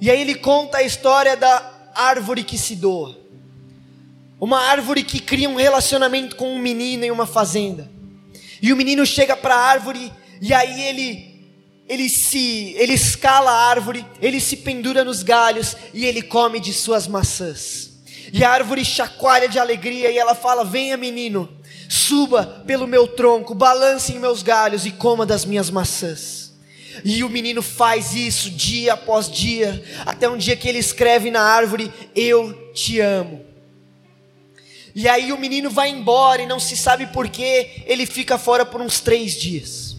E 0.00 0.10
aí 0.10 0.20
ele 0.20 0.34
conta 0.34 0.78
a 0.78 0.82
história 0.82 1.36
da 1.36 1.90
árvore 1.94 2.42
que 2.42 2.56
se 2.56 2.74
doa. 2.74 3.18
Uma 4.40 4.60
árvore 4.60 5.02
que 5.02 5.20
cria 5.20 5.48
um 5.48 5.56
relacionamento 5.56 6.36
com 6.36 6.54
um 6.54 6.58
menino 6.58 7.04
em 7.04 7.10
uma 7.10 7.26
fazenda. 7.26 7.90
E 8.62 8.72
o 8.72 8.76
menino 8.76 9.04
chega 9.04 9.36
para 9.36 9.54
a 9.54 9.58
árvore 9.58 10.10
e 10.40 10.54
aí 10.54 10.82
ele 10.82 11.30
ele 11.86 12.08
se 12.08 12.72
ele 12.78 12.94
escala 12.94 13.50
a 13.50 13.68
árvore, 13.68 14.06
ele 14.22 14.40
se 14.40 14.58
pendura 14.58 15.02
nos 15.02 15.24
galhos 15.24 15.76
e 15.92 16.06
ele 16.06 16.22
come 16.22 16.60
de 16.60 16.72
suas 16.72 17.08
maçãs. 17.08 17.90
E 18.32 18.44
a 18.44 18.50
árvore 18.50 18.84
chacoalha 18.84 19.48
de 19.48 19.58
alegria 19.58 20.08
e 20.10 20.16
ela 20.16 20.36
fala: 20.36 20.64
Venha, 20.64 20.96
menino, 20.96 21.48
suba 21.88 22.62
pelo 22.64 22.86
meu 22.86 23.08
tronco, 23.08 23.56
balance 23.56 24.12
em 24.12 24.20
meus 24.20 24.40
galhos 24.40 24.86
e 24.86 24.92
coma 24.92 25.26
das 25.26 25.44
minhas 25.44 25.68
maçãs. 25.68 26.39
E 27.04 27.22
o 27.22 27.28
menino 27.28 27.62
faz 27.62 28.14
isso 28.14 28.50
dia 28.50 28.94
após 28.94 29.30
dia, 29.30 29.82
até 30.04 30.28
um 30.28 30.36
dia 30.36 30.56
que 30.56 30.68
ele 30.68 30.78
escreve 30.78 31.30
na 31.30 31.42
árvore: 31.42 31.92
Eu 32.14 32.72
te 32.72 33.00
amo. 33.00 33.44
E 34.94 35.08
aí 35.08 35.32
o 35.32 35.38
menino 35.38 35.70
vai 35.70 35.88
embora 35.88 36.42
e 36.42 36.46
não 36.46 36.58
se 36.58 36.76
sabe 36.76 37.06
porquê, 37.06 37.84
ele 37.86 38.06
fica 38.06 38.36
fora 38.36 38.64
por 38.64 38.80
uns 38.80 39.00
três 39.00 39.34
dias. 39.34 39.96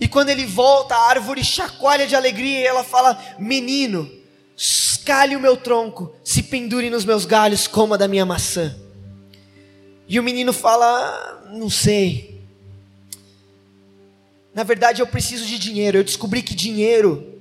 E 0.00 0.06
quando 0.06 0.30
ele 0.30 0.46
volta, 0.46 0.94
a 0.94 1.08
árvore 1.08 1.42
chacoalha 1.44 2.06
de 2.06 2.14
alegria 2.14 2.60
e 2.60 2.66
ela 2.66 2.84
fala: 2.84 3.20
Menino, 3.38 4.08
escale 4.56 5.34
o 5.34 5.40
meu 5.40 5.56
tronco, 5.56 6.14
se 6.22 6.42
pendure 6.42 6.88
nos 6.88 7.04
meus 7.04 7.24
galhos, 7.24 7.66
coma 7.66 7.98
da 7.98 8.06
minha 8.06 8.24
maçã. 8.24 8.76
E 10.08 10.20
o 10.20 10.22
menino 10.22 10.52
fala: 10.52 11.48
Não 11.50 11.68
sei. 11.68 12.37
Na 14.58 14.64
verdade, 14.64 15.00
eu 15.00 15.06
preciso 15.06 15.46
de 15.46 15.56
dinheiro. 15.56 15.98
Eu 15.98 16.02
descobri 16.02 16.42
que 16.42 16.52
dinheiro 16.52 17.32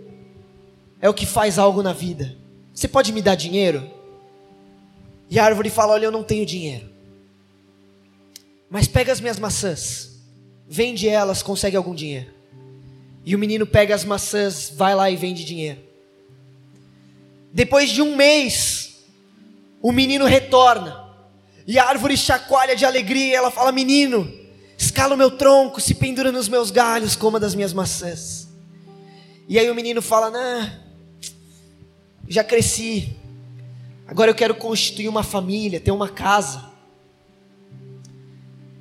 é 1.01 1.09
o 1.09 1.13
que 1.15 1.25
faz 1.25 1.57
algo 1.57 1.81
na 1.81 1.91
vida. 1.91 2.37
Você 2.71 2.87
pode 2.87 3.11
me 3.11 3.23
dar 3.23 3.33
dinheiro? 3.33 3.89
E 5.27 5.39
a 5.39 5.45
árvore 5.45 5.71
fala: 5.71 5.93
Olha, 5.93 6.05
eu 6.05 6.11
não 6.11 6.23
tenho 6.23 6.45
dinheiro. 6.45 6.87
Mas 8.69 8.87
pega 8.87 9.11
as 9.11 9.19
minhas 9.19 9.39
maçãs, 9.39 10.11
vende 10.69 11.09
elas, 11.09 11.41
consegue 11.41 11.75
algum 11.75 11.95
dinheiro. 11.95 12.27
E 13.25 13.35
o 13.35 13.39
menino 13.39 13.65
pega 13.65 13.95
as 13.95 14.05
maçãs, 14.05 14.71
vai 14.75 14.93
lá 14.93 15.09
e 15.09 15.15
vende 15.15 15.43
dinheiro. 15.43 15.79
Depois 17.51 17.89
de 17.89 17.99
um 17.99 18.15
mês, 18.15 18.95
o 19.81 19.91
menino 19.91 20.25
retorna. 20.25 21.03
E 21.65 21.79
a 21.79 21.85
árvore 21.85 22.15
chacoalha 22.15 22.75
de 22.75 22.85
alegria. 22.85 23.37
Ela 23.37 23.49
fala: 23.49 23.71
Menino, 23.71 24.31
escala 24.77 25.15
o 25.15 25.17
meu 25.17 25.31
tronco, 25.31 25.81
se 25.81 25.95
pendura 25.95 26.31
nos 26.31 26.47
meus 26.47 26.71
galhos, 26.71 27.15
coma 27.15 27.39
das 27.39 27.55
minhas 27.55 27.73
maçãs. 27.73 28.47
E 29.47 29.57
aí 29.57 29.69
o 29.69 29.75
menino 29.75 30.01
fala: 30.01 30.29
Nah, 30.29 30.71
já 32.27 32.43
cresci. 32.43 33.15
Agora 34.07 34.31
eu 34.31 34.35
quero 34.35 34.55
constituir 34.55 35.09
uma 35.09 35.23
família, 35.23 35.79
ter 35.79 35.91
uma 35.91 36.07
casa. 36.07 36.63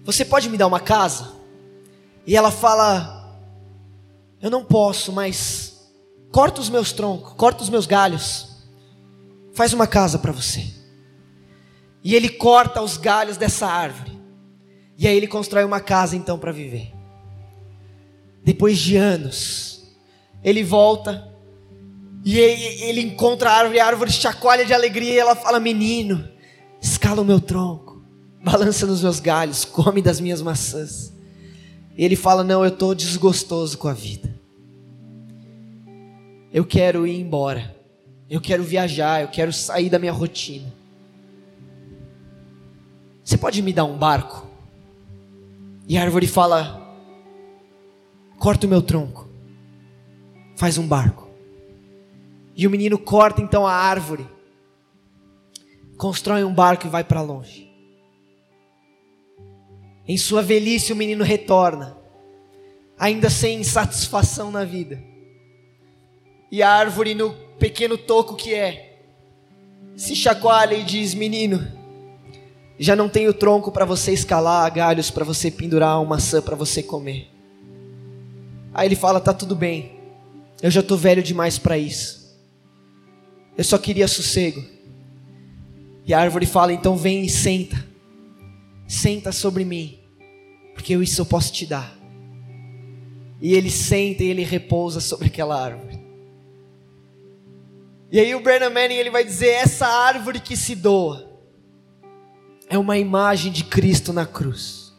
Você 0.04 0.24
pode 0.24 0.48
me 0.48 0.56
dar 0.56 0.66
uma 0.66 0.80
casa? 0.80 1.32
E 2.26 2.36
ela 2.36 2.50
fala: 2.50 3.36
Eu 4.40 4.50
não 4.50 4.64
posso, 4.64 5.12
mas 5.12 5.90
corta 6.30 6.60
os 6.60 6.68
meus 6.68 6.92
troncos, 6.92 7.32
corta 7.32 7.62
os 7.62 7.70
meus 7.70 7.86
galhos 7.86 8.56
faz 9.56 9.72
uma 9.72 9.86
casa 9.86 10.18
para 10.18 10.32
você. 10.32 10.70
E 12.04 12.14
ele 12.14 12.28
corta 12.28 12.82
os 12.82 12.98
galhos 12.98 13.38
dessa 13.38 13.66
árvore. 13.66 14.15
E 14.98 15.06
aí 15.06 15.16
ele 15.16 15.26
constrói 15.26 15.64
uma 15.64 15.80
casa 15.80 16.16
então 16.16 16.38
para 16.38 16.52
viver. 16.52 16.92
Depois 18.42 18.78
de 18.78 18.96
anos, 18.96 19.94
ele 20.42 20.62
volta 20.62 21.28
e 22.24 22.38
ele 22.38 23.00
encontra 23.02 23.50
a 23.50 23.54
árvore, 23.54 23.80
a 23.80 23.86
árvore 23.86 24.10
chacoalha 24.10 24.64
de 24.64 24.72
alegria 24.72 25.12
e 25.12 25.18
ela 25.18 25.36
fala: 25.36 25.60
Menino, 25.60 26.28
escala 26.80 27.22
o 27.22 27.24
meu 27.24 27.40
tronco, 27.40 28.02
balança 28.42 28.86
nos 28.86 29.02
meus 29.02 29.20
galhos, 29.20 29.64
come 29.64 30.00
das 30.00 30.20
minhas 30.20 30.40
maçãs. 30.40 31.12
E 31.96 32.04
ele 32.04 32.16
fala: 32.16 32.42
Não, 32.44 32.64
eu 32.64 32.68
estou 32.68 32.94
desgostoso 32.94 33.76
com 33.76 33.88
a 33.88 33.92
vida. 33.92 34.34
Eu 36.52 36.64
quero 36.64 37.06
ir 37.06 37.20
embora. 37.20 37.74
Eu 38.28 38.40
quero 38.40 38.64
viajar, 38.64 39.22
eu 39.22 39.28
quero 39.28 39.52
sair 39.52 39.88
da 39.88 39.98
minha 39.98 40.12
rotina. 40.12 40.72
Você 43.22 43.36
pode 43.36 43.62
me 43.62 43.72
dar 43.72 43.84
um 43.84 43.96
barco? 43.96 44.45
E 45.88 45.96
a 45.96 46.02
árvore 46.02 46.26
fala: 46.26 46.82
corta 48.38 48.66
o 48.66 48.70
meu 48.70 48.82
tronco, 48.82 49.28
faz 50.56 50.78
um 50.78 50.86
barco. 50.86 51.28
E 52.56 52.66
o 52.66 52.70
menino 52.70 52.98
corta 52.98 53.40
então 53.40 53.66
a 53.66 53.72
árvore, 53.72 54.26
constrói 55.96 56.42
um 56.42 56.52
barco 56.52 56.86
e 56.86 56.90
vai 56.90 57.04
para 57.04 57.20
longe. 57.20 57.70
Em 60.08 60.16
sua 60.16 60.42
velhice, 60.42 60.92
o 60.92 60.96
menino 60.96 61.22
retorna, 61.22 61.96
ainda 62.98 63.28
sem 63.28 63.62
satisfação 63.62 64.50
na 64.50 64.64
vida. 64.64 65.02
E 66.50 66.62
a 66.62 66.70
árvore, 66.70 67.14
no 67.14 67.32
pequeno 67.58 67.98
toco 67.98 68.36
que 68.36 68.54
é, 68.54 69.02
se 69.96 70.16
chacoalha 70.16 70.74
e 70.74 70.84
diz: 70.84 71.12
Menino, 71.14 71.75
já 72.78 72.94
não 72.94 73.08
tenho 73.08 73.32
tronco 73.32 73.72
para 73.72 73.84
você 73.84 74.12
escalar, 74.12 74.72
galhos 74.72 75.10
para 75.10 75.24
você 75.24 75.50
pendurar, 75.50 75.98
uma 75.98 76.16
maçã 76.16 76.42
para 76.42 76.54
você 76.54 76.82
comer. 76.82 77.28
Aí 78.74 78.86
ele 78.86 78.96
fala: 78.96 79.20
Tá 79.20 79.32
tudo 79.32 79.56
bem, 79.56 79.98
eu 80.62 80.70
já 80.70 80.80
estou 80.80 80.98
velho 80.98 81.22
demais 81.22 81.58
para 81.58 81.78
isso. 81.78 82.36
Eu 83.56 83.64
só 83.64 83.78
queria 83.78 84.06
sossego. 84.06 84.62
E 86.04 86.12
a 86.12 86.20
árvore 86.20 86.44
fala: 86.44 86.72
Então 86.72 86.96
vem 86.96 87.24
e 87.24 87.30
senta, 87.30 87.82
senta 88.86 89.32
sobre 89.32 89.64
mim, 89.64 89.98
porque 90.74 90.94
isso 90.94 91.22
eu 91.22 91.26
posso 91.26 91.52
te 91.52 91.64
dar. 91.64 91.96
E 93.40 93.54
ele 93.54 93.70
senta 93.70 94.22
e 94.22 94.28
ele 94.28 94.44
repousa 94.44 95.00
sobre 95.00 95.28
aquela 95.28 95.62
árvore. 95.62 95.98
E 98.12 98.20
aí 98.20 98.34
o 98.34 98.40
Brennan 98.40 98.70
Manning 98.70 98.96
ele 98.96 99.10
vai 99.10 99.24
dizer: 99.24 99.48
essa 99.48 99.86
árvore 99.86 100.40
que 100.40 100.56
se 100.56 100.74
doa 100.74 101.25
é 102.68 102.76
uma 102.76 102.98
imagem 102.98 103.52
de 103.52 103.64
Cristo 103.64 104.12
na 104.12 104.26
cruz, 104.26 104.92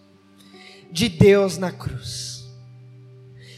de 0.91 1.10
Deus 1.10 1.58
na 1.58 1.71
cruz. 1.71 2.45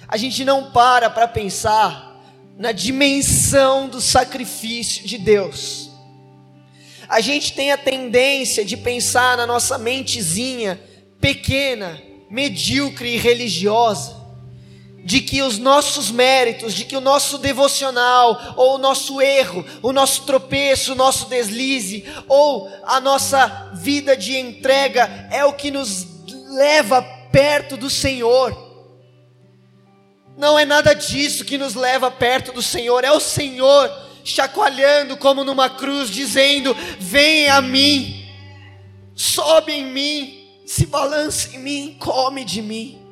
A 0.08 0.18
gente 0.18 0.44
não 0.44 0.72
para 0.72 1.10
para 1.10 1.28
pensar 1.28 2.20
na 2.58 2.72
dimensão 2.72 3.88
do 3.88 4.02
sacrifício 4.02 5.08
de 5.08 5.18
Deus. 5.18 5.90
A 7.08 7.22
gente 7.22 7.54
tem 7.54 7.72
a 7.72 7.78
tendência 7.78 8.66
de 8.66 8.76
pensar 8.76 9.38
na 9.38 9.48
nossa 9.48 9.78
mentezinha 9.78 10.80
pequena, 11.22 12.02
medíocre 12.30 13.16
e 13.16 13.18
religiosa 13.18 14.19
de 15.10 15.22
que 15.22 15.42
os 15.42 15.58
nossos 15.58 16.12
méritos, 16.12 16.72
de 16.72 16.86
que 16.86 16.96
o 16.96 17.02
nosso 17.02 17.40
devocional, 17.40 18.54
ou 18.56 18.76
o 18.76 18.78
nosso 18.78 19.20
erro, 19.20 19.66
o 19.82 19.92
nosso 19.92 20.22
tropeço, 20.22 20.92
o 20.92 20.96
nosso 20.96 21.28
deslize, 21.28 22.06
ou 22.28 22.72
a 22.84 23.02
nossa 23.02 23.72
vida 23.74 24.16
de 24.16 24.38
entrega 24.38 25.28
é 25.32 25.44
o 25.44 25.54
que 25.54 25.72
nos 25.72 26.06
leva 26.52 27.02
perto 27.32 27.76
do 27.76 27.90
Senhor. 27.90 28.56
Não 30.38 30.60
é 30.60 30.64
nada 30.64 30.94
disso 30.94 31.44
que 31.44 31.58
nos 31.58 31.74
leva 31.74 32.12
perto 32.12 32.52
do 32.52 32.62
Senhor, 32.62 33.04
é 33.04 33.12
o 33.12 33.20
Senhor 33.20 33.92
chacoalhando 34.24 35.18
como 35.18 35.44
numa 35.44 35.72
cruz, 35.72 36.12
dizendo: 36.12 36.78
Vem 37.00 37.50
a 37.50 37.60
mim, 37.62 38.30
sobe 39.16 39.72
em 39.72 39.86
mim, 39.88 40.48
se 40.68 40.86
balança 40.86 41.56
em 41.56 41.58
mim, 41.58 41.98
come 42.00 42.46
de 42.46 42.62
mim. 42.62 43.09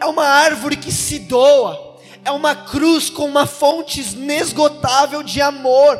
É 0.00 0.06
uma 0.06 0.24
árvore 0.24 0.76
que 0.76 0.90
se 0.90 1.18
doa, 1.18 1.98
é 2.24 2.30
uma 2.30 2.54
cruz 2.54 3.10
com 3.10 3.26
uma 3.26 3.46
fonte 3.46 4.00
inesgotável 4.00 5.22
de 5.22 5.42
amor. 5.42 5.98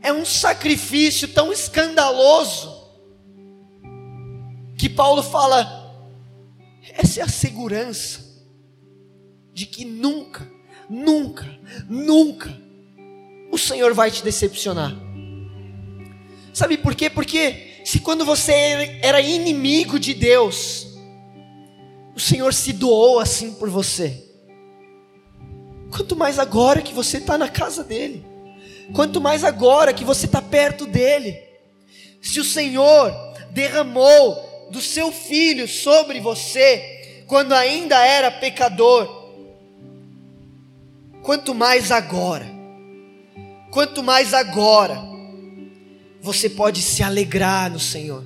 É 0.00 0.12
um 0.12 0.24
sacrifício 0.24 1.26
tão 1.28 1.52
escandaloso 1.52 2.72
que 4.78 4.88
Paulo 4.88 5.22
fala, 5.22 5.92
essa 6.92 7.20
é 7.20 7.22
a 7.22 7.28
segurança 7.28 8.22
de 9.52 9.66
que 9.66 9.84
nunca, 9.84 10.48
nunca, 10.90 11.58
nunca 11.88 12.54
o 13.50 13.58
Senhor 13.58 13.94
vai 13.94 14.10
te 14.10 14.22
decepcionar. 14.22 14.94
Sabe 16.52 16.76
por 16.76 16.94
quê? 16.94 17.08
Porque 17.08 17.80
se 17.84 18.00
quando 18.00 18.24
você 18.24 18.52
era 19.02 19.20
inimigo 19.20 19.98
de 19.98 20.14
Deus, 20.14 20.83
o 22.14 22.20
Senhor 22.20 22.54
se 22.54 22.72
doou 22.72 23.18
assim 23.18 23.52
por 23.54 23.68
você. 23.68 24.22
Quanto 25.90 26.16
mais 26.16 26.38
agora 26.38 26.82
que 26.82 26.94
você 26.94 27.18
está 27.18 27.36
na 27.36 27.48
casa 27.48 27.82
dele, 27.82 28.24
quanto 28.92 29.20
mais 29.20 29.44
agora 29.44 29.92
que 29.92 30.04
você 30.04 30.26
está 30.26 30.42
perto 30.42 30.86
dele. 30.86 31.40
Se 32.20 32.40
o 32.40 32.44
Senhor 32.44 33.12
derramou 33.50 34.68
do 34.70 34.80
seu 34.80 35.12
filho 35.12 35.68
sobre 35.68 36.20
você, 36.20 37.24
quando 37.26 37.52
ainda 37.52 38.04
era 38.04 38.30
pecador, 38.30 39.32
quanto 41.22 41.54
mais 41.54 41.90
agora, 41.90 42.46
quanto 43.70 44.02
mais 44.02 44.34
agora 44.34 45.00
você 46.20 46.48
pode 46.48 46.80
se 46.80 47.02
alegrar 47.02 47.70
no 47.70 47.78
Senhor, 47.78 48.24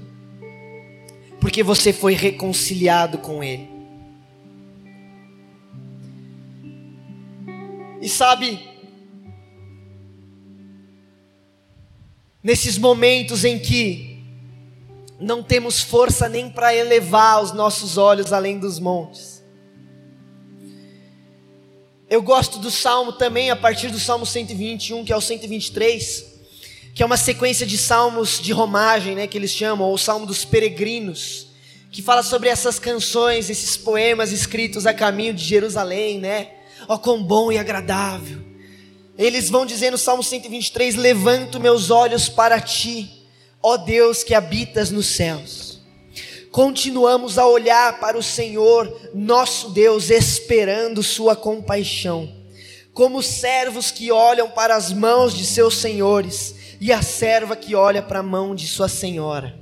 porque 1.40 1.62
você 1.62 1.92
foi 1.92 2.14
reconciliado 2.14 3.18
com 3.18 3.42
Ele. 3.42 3.77
E 8.00 8.08
sabe, 8.08 8.60
nesses 12.42 12.78
momentos 12.78 13.44
em 13.44 13.58
que 13.58 14.22
não 15.18 15.42
temos 15.42 15.80
força 15.80 16.28
nem 16.28 16.48
para 16.48 16.74
elevar 16.74 17.42
os 17.42 17.52
nossos 17.52 17.98
olhos 17.98 18.32
além 18.32 18.58
dos 18.58 18.78
montes, 18.78 19.42
eu 22.08 22.22
gosto 22.22 22.58
do 22.58 22.70
salmo 22.70 23.12
também, 23.12 23.50
a 23.50 23.56
partir 23.56 23.88
do 23.88 23.98
salmo 23.98 24.24
121, 24.24 25.04
que 25.04 25.12
é 25.12 25.16
o 25.16 25.20
123, 25.20 26.24
que 26.94 27.02
é 27.02 27.06
uma 27.06 27.18
sequência 27.18 27.66
de 27.66 27.76
salmos 27.76 28.40
de 28.40 28.50
romagem, 28.50 29.14
né, 29.14 29.26
que 29.26 29.36
eles 29.36 29.50
chamam, 29.50 29.88
ou 29.88 29.94
o 29.94 29.98
salmo 29.98 30.24
dos 30.24 30.42
peregrinos, 30.44 31.48
que 31.90 32.00
fala 32.00 32.22
sobre 32.22 32.48
essas 32.48 32.78
canções, 32.78 33.50
esses 33.50 33.76
poemas 33.76 34.32
escritos 34.32 34.86
a 34.86 34.94
caminho 34.94 35.34
de 35.34 35.44
Jerusalém, 35.44 36.18
né? 36.18 36.57
Ó, 36.86 36.94
oh, 36.94 36.98
quão 36.98 37.22
bom 37.22 37.50
e 37.50 37.58
agradável. 37.58 38.38
Eles 39.16 39.50
vão 39.50 39.66
dizer 39.66 39.90
no 39.90 39.98
salmo 39.98 40.22
123: 40.22 40.94
Levanto 40.94 41.58
meus 41.58 41.90
olhos 41.90 42.28
para 42.28 42.60
ti, 42.60 43.24
ó 43.62 43.76
Deus 43.76 44.22
que 44.22 44.34
habitas 44.34 44.90
nos 44.90 45.06
céus 45.06 45.68
continuamos 46.50 47.38
a 47.38 47.46
olhar 47.46 48.00
para 48.00 48.18
o 48.18 48.22
Senhor, 48.22 49.10
nosso 49.14 49.70
Deus, 49.70 50.10
esperando 50.10 51.02
Sua 51.02 51.36
compaixão, 51.36 52.28
como 52.92 53.22
servos 53.22 53.90
que 53.90 54.10
olham 54.10 54.50
para 54.50 54.74
as 54.74 54.92
mãos 54.92 55.32
de 55.34 55.44
seus 55.44 55.76
senhores 55.76 56.54
e 56.80 56.92
a 56.92 57.02
serva 57.02 57.54
que 57.54 57.74
olha 57.74 58.02
para 58.02 58.20
a 58.20 58.24
mão 58.24 58.54
de 58.54 58.66
sua 58.66 58.88
senhora. 58.88 59.54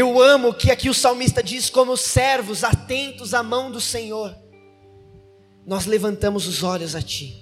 Eu 0.00 0.18
amo 0.18 0.54
que 0.54 0.70
aqui 0.70 0.88
o 0.88 0.94
salmista 0.94 1.42
diz: 1.42 1.68
como 1.68 1.94
servos 1.94 2.64
atentos 2.64 3.34
à 3.34 3.42
mão 3.42 3.70
do 3.70 3.82
Senhor, 3.82 4.34
nós 5.66 5.84
levantamos 5.84 6.46
os 6.46 6.62
olhos 6.62 6.96
a 6.96 7.02
Ti. 7.02 7.36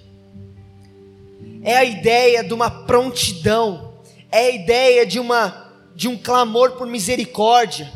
É 1.63 1.77
a 1.77 1.85
ideia 1.85 2.43
de 2.43 2.53
uma 2.53 2.69
prontidão, 2.69 3.93
é 4.29 4.39
a 4.39 4.49
ideia 4.49 5.05
de 5.05 5.21
uma 5.21 5.71
de 5.95 6.09
um 6.09 6.17
clamor 6.17 6.71
por 6.71 6.85
misericórdia, 6.85 7.89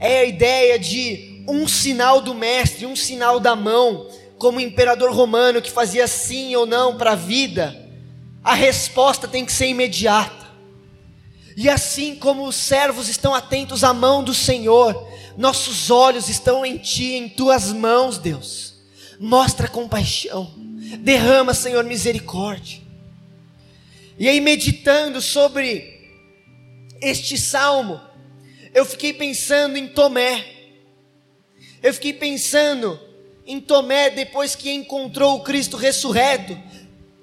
é 0.00 0.18
a 0.18 0.24
ideia 0.24 0.80
de 0.80 1.44
um 1.48 1.68
sinal 1.68 2.20
do 2.20 2.34
mestre, 2.34 2.86
um 2.86 2.96
sinal 2.96 3.38
da 3.38 3.54
mão, 3.54 4.08
como 4.36 4.58
o 4.58 4.60
imperador 4.60 5.12
romano 5.12 5.62
que 5.62 5.70
fazia 5.70 6.08
sim 6.08 6.56
ou 6.56 6.66
não 6.66 6.96
para 6.96 7.12
a 7.12 7.16
vida, 7.16 7.88
a 8.42 8.52
resposta 8.52 9.28
tem 9.28 9.46
que 9.46 9.52
ser 9.52 9.68
imediata. 9.68 10.41
E 11.56 11.68
assim 11.68 12.16
como 12.16 12.46
os 12.46 12.56
servos 12.56 13.08
estão 13.08 13.34
atentos 13.34 13.84
à 13.84 13.92
mão 13.92 14.24
do 14.24 14.34
Senhor, 14.34 15.08
nossos 15.36 15.90
olhos 15.90 16.28
estão 16.28 16.64
em 16.64 16.78
Ti, 16.78 17.14
em 17.14 17.28
Tuas 17.28 17.72
mãos, 17.72 18.18
Deus. 18.18 18.74
Mostra 19.18 19.68
compaixão, 19.68 20.52
derrama, 21.00 21.54
Senhor, 21.54 21.84
misericórdia. 21.84 22.80
E 24.18 24.28
aí, 24.28 24.40
meditando 24.40 25.20
sobre 25.20 26.10
este 27.00 27.38
salmo, 27.38 28.00
eu 28.74 28.84
fiquei 28.84 29.12
pensando 29.12 29.76
em 29.76 29.88
Tomé. 29.88 30.44
Eu 31.82 31.92
fiquei 31.92 32.12
pensando 32.12 32.98
em 33.46 33.60
Tomé 33.60 34.10
depois 34.10 34.54
que 34.54 34.70
encontrou 34.70 35.36
o 35.36 35.42
Cristo 35.42 35.76
ressurreto, 35.76 36.56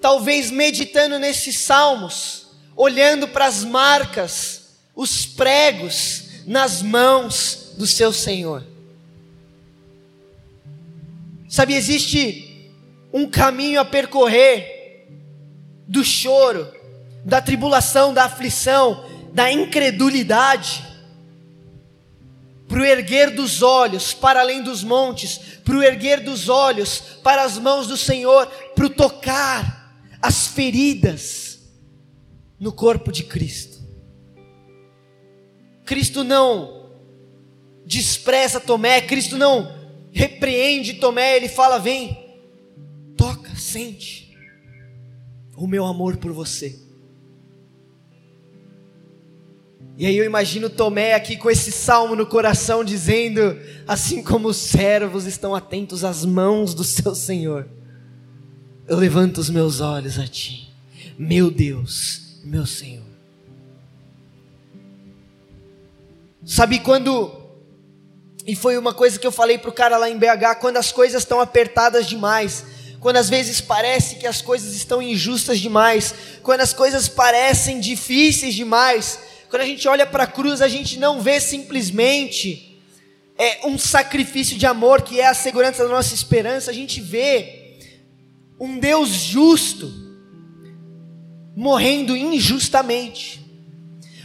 talvez 0.02 0.52
meditando 0.52 1.18
nesses 1.18 1.58
salmos, 1.58 2.49
olhando 2.80 3.28
para 3.28 3.46
as 3.46 3.66
marcas, 3.66 4.70
os 4.96 5.26
pregos 5.26 6.46
nas 6.48 6.82
mãos 6.82 7.74
do 7.78 7.86
seu 7.86 8.14
Senhor. 8.14 8.66
Sabe, 11.50 11.74
existe 11.74 12.72
um 13.12 13.30
caminho 13.30 13.82
a 13.82 13.86
percorrer 13.86 15.06
do 15.90 16.06
choro, 16.06 16.72
da 17.26 17.42
tribulação, 17.42 18.14
da 18.14 18.24
aflição, 18.24 19.06
da 19.34 19.52
incredulidade, 19.52 20.82
para 22.66 22.80
o 22.80 22.86
erguer 22.86 23.32
dos 23.32 23.62
olhos 23.62 24.14
para 24.14 24.40
além 24.40 24.64
dos 24.64 24.86
montes, 24.86 25.38
para 25.66 25.76
o 25.76 25.84
erguer 25.84 26.22
dos 26.22 26.48
olhos 26.48 27.00
para 27.22 27.44
as 27.44 27.58
mãos 27.58 27.88
do 27.88 27.98
Senhor, 27.98 28.46
para 28.74 28.86
o 28.86 28.90
tocar 28.90 29.94
as 30.22 30.48
feridas 30.48 31.49
no 32.60 32.72
corpo 32.72 33.12
de 33.12 33.24
Cristo. 33.24 33.80
Cristo 35.86 36.24
não 36.24 36.92
despreza 37.86 38.60
Tomé, 38.60 39.02
Cristo 39.02 39.38
não 39.38 39.80
repreende 40.12 40.96
Tomé, 40.96 41.36
ele 41.36 41.48
fala: 41.48 41.80
vem, 41.80 42.18
toca, 43.16 43.56
sente 43.56 44.38
o 45.56 45.68
meu 45.68 45.86
amor 45.86 46.18
por 46.18 46.32
você. 46.32 46.80
E 49.98 50.06
aí 50.06 50.16
eu 50.16 50.24
imagino 50.24 50.70
Tomé 50.70 51.14
aqui 51.14 51.36
com 51.36 51.50
esse 51.50 51.72
salmo 51.72 52.16
no 52.16 52.26
coração 52.26 52.84
dizendo: 52.84 53.60
assim 53.88 54.24
como 54.24 54.48
os 54.48 54.58
servos 54.58 55.26
estão 55.26 55.54
atentos 55.54 56.04
às 56.04 56.24
mãos 56.24 56.74
do 56.74 56.84
seu 56.84 57.14
Senhor, 57.14 57.68
eu 58.88 58.98
levanto 58.98 59.40
os 59.40 59.50
meus 59.50 59.82
olhos 59.82 60.18
a 60.18 60.28
ti, 60.28 60.70
meu 61.18 61.52
Deus, 61.52 62.29
meu 62.44 62.66
Senhor. 62.66 63.04
Sabe 66.46 66.80
quando 66.80 67.40
e 68.46 68.56
foi 68.56 68.78
uma 68.78 68.94
coisa 68.94 69.20
que 69.20 69.28
eu 69.28 69.32
falei 69.32 69.60
pro 69.60 69.72
cara 69.72 69.96
lá 69.98 70.10
em 70.10 70.18
BH, 70.18 70.56
quando 70.60 70.78
as 70.78 70.92
coisas 70.92 71.22
estão 71.22 71.40
apertadas 71.40 72.08
demais, 72.08 72.66
quando 73.00 73.18
às 73.18 73.30
vezes 73.30 73.62
parece 73.62 74.16
que 74.16 74.26
as 74.26 74.42
coisas 74.42 74.74
estão 74.74 75.02
injustas 75.02 75.60
demais, 75.60 76.16
quando 76.42 76.62
as 76.62 76.74
coisas 76.74 77.08
parecem 77.08 77.80
difíceis 77.80 78.56
demais, 78.56 79.20
quando 79.50 79.62
a 79.62 79.66
gente 79.66 79.88
olha 79.88 80.06
para 80.06 80.24
a 80.24 80.28
cruz, 80.28 80.62
a 80.62 80.68
gente 80.68 80.98
não 80.98 81.22
vê 81.22 81.40
simplesmente 81.40 82.82
é, 83.38 83.68
um 83.68 83.78
sacrifício 83.78 84.58
de 84.58 84.66
amor 84.66 85.04
que 85.04 85.20
é 85.20 85.28
a 85.28 85.34
segurança 85.34 85.84
da 85.84 85.90
nossa 85.90 86.14
esperança, 86.16 86.72
a 86.72 86.74
gente 86.74 87.00
vê 87.00 87.78
um 88.60 88.80
Deus 88.80 89.10
justo 89.10 89.94
morrendo 91.60 92.16
injustamente. 92.16 93.42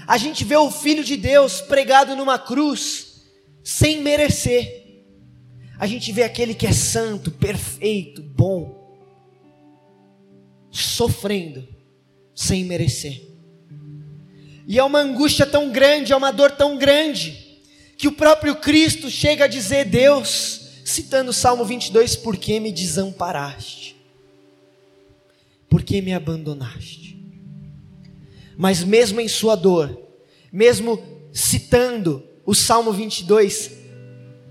A 0.06 0.16
gente 0.16 0.44
vê 0.44 0.56
o 0.56 0.70
Filho 0.70 1.02
de 1.02 1.16
Deus 1.16 1.60
pregado 1.60 2.14
numa 2.14 2.38
cruz 2.38 3.24
sem 3.64 4.00
merecer. 4.02 5.02
A 5.76 5.84
gente 5.84 6.12
vê 6.12 6.22
aquele 6.22 6.54
que 6.54 6.64
é 6.64 6.72
santo, 6.72 7.32
perfeito, 7.32 8.22
bom, 8.22 8.96
sofrendo 10.70 11.66
sem 12.36 12.64
merecer. 12.64 13.20
E 14.68 14.78
é 14.78 14.84
uma 14.84 15.00
angústia 15.00 15.44
tão 15.44 15.72
grande, 15.72 16.12
é 16.12 16.16
uma 16.16 16.30
dor 16.30 16.52
tão 16.52 16.78
grande, 16.78 17.60
que 17.98 18.06
o 18.06 18.12
próprio 18.12 18.54
Cristo 18.54 19.10
chega 19.10 19.46
a 19.46 19.48
dizer: 19.48 19.86
Deus, 19.86 20.60
citando 20.84 21.32
o 21.32 21.34
Salmo 21.34 21.64
22, 21.64 22.14
por 22.14 22.36
que 22.36 22.60
me 22.60 22.70
desamparaste? 22.70 23.96
Por 25.68 25.82
que 25.82 26.00
me 26.00 26.14
abandonaste? 26.14 27.03
Mas 28.56 28.82
mesmo 28.82 29.20
em 29.20 29.28
sua 29.28 29.54
dor, 29.54 29.98
mesmo 30.52 31.02
citando 31.32 32.22
o 32.46 32.54
Salmo 32.54 32.92
22, 32.92 33.72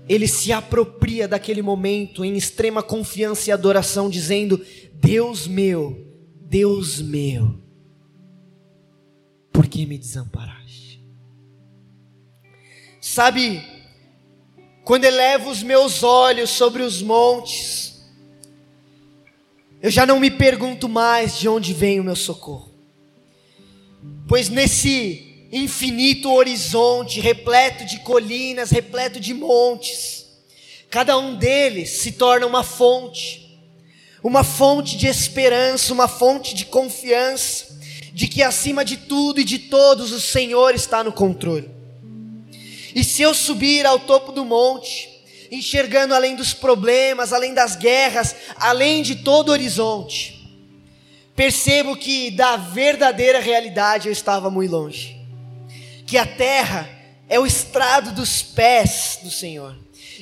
ele 0.08 0.28
se 0.28 0.52
apropria 0.52 1.26
daquele 1.26 1.62
momento 1.62 2.24
em 2.24 2.36
extrema 2.36 2.82
confiança 2.82 3.48
e 3.48 3.52
adoração, 3.52 4.10
dizendo: 4.10 4.60
Deus 4.92 5.46
meu, 5.46 6.06
Deus 6.40 7.00
meu, 7.00 7.58
por 9.52 9.66
que 9.66 9.86
me 9.86 9.96
desamparaste? 9.96 11.02
Sabe, 13.00 13.62
quando 14.84 15.04
elevo 15.04 15.50
os 15.50 15.62
meus 15.62 16.02
olhos 16.02 16.50
sobre 16.50 16.82
os 16.82 17.00
montes, 17.00 18.04
eu 19.80 19.90
já 19.90 20.04
não 20.04 20.20
me 20.20 20.30
pergunto 20.30 20.88
mais 20.88 21.38
de 21.38 21.48
onde 21.48 21.72
vem 21.72 22.00
o 22.00 22.04
meu 22.04 22.16
socorro, 22.16 22.73
pois 24.26 24.48
nesse 24.48 25.46
infinito 25.52 26.32
horizonte, 26.32 27.20
repleto 27.20 27.84
de 27.84 28.00
colinas, 28.00 28.70
repleto 28.70 29.20
de 29.20 29.32
montes. 29.32 30.24
Cada 30.90 31.16
um 31.18 31.34
deles 31.36 31.90
se 31.90 32.12
torna 32.12 32.46
uma 32.46 32.62
fonte, 32.64 33.58
uma 34.22 34.42
fonte 34.42 34.96
de 34.96 35.06
esperança, 35.06 35.92
uma 35.92 36.08
fonte 36.08 36.54
de 36.54 36.64
confiança, 36.64 37.78
de 38.12 38.26
que 38.28 38.42
acima 38.42 38.84
de 38.84 38.96
tudo 38.96 39.40
e 39.40 39.44
de 39.44 39.58
todos 39.58 40.12
o 40.12 40.20
Senhor 40.20 40.74
está 40.74 41.04
no 41.04 41.12
controle. 41.12 41.70
E 42.94 43.02
se 43.02 43.22
eu 43.22 43.34
subir 43.34 43.84
ao 43.84 43.98
topo 43.98 44.30
do 44.30 44.44
monte, 44.44 45.10
enxergando 45.50 46.14
além 46.14 46.36
dos 46.36 46.54
problemas, 46.54 47.32
além 47.32 47.52
das 47.52 47.76
guerras, 47.76 48.34
além 48.56 49.02
de 49.02 49.16
todo 49.16 49.48
o 49.48 49.52
horizonte, 49.52 50.33
percebo 51.36 51.96
que 51.96 52.30
da 52.30 52.56
verdadeira 52.56 53.40
realidade 53.40 54.08
eu 54.08 54.12
estava 54.12 54.50
muito 54.50 54.70
longe. 54.70 55.20
Que 56.06 56.16
a 56.16 56.26
terra 56.26 56.88
é 57.28 57.38
o 57.38 57.46
estrado 57.46 58.12
dos 58.12 58.42
pés 58.42 59.18
do 59.22 59.30
Senhor, 59.30 59.74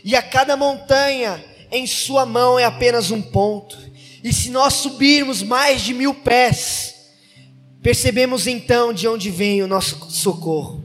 e 0.04 0.16
a 0.16 0.22
cada 0.22 0.56
montanha 0.56 1.44
em 1.70 1.86
Sua 1.86 2.24
mão 2.24 2.58
é 2.58 2.64
apenas 2.64 3.10
um 3.10 3.20
ponto, 3.20 3.78
e 4.22 4.32
se 4.32 4.50
nós 4.50 4.74
subirmos 4.74 5.42
mais 5.42 5.82
de 5.82 5.92
mil 5.92 6.14
pés, 6.14 6.94
percebemos 7.82 8.46
então 8.46 8.92
de 8.92 9.08
onde 9.08 9.30
vem 9.30 9.62
o 9.62 9.66
nosso 9.66 10.10
socorro. 10.10 10.84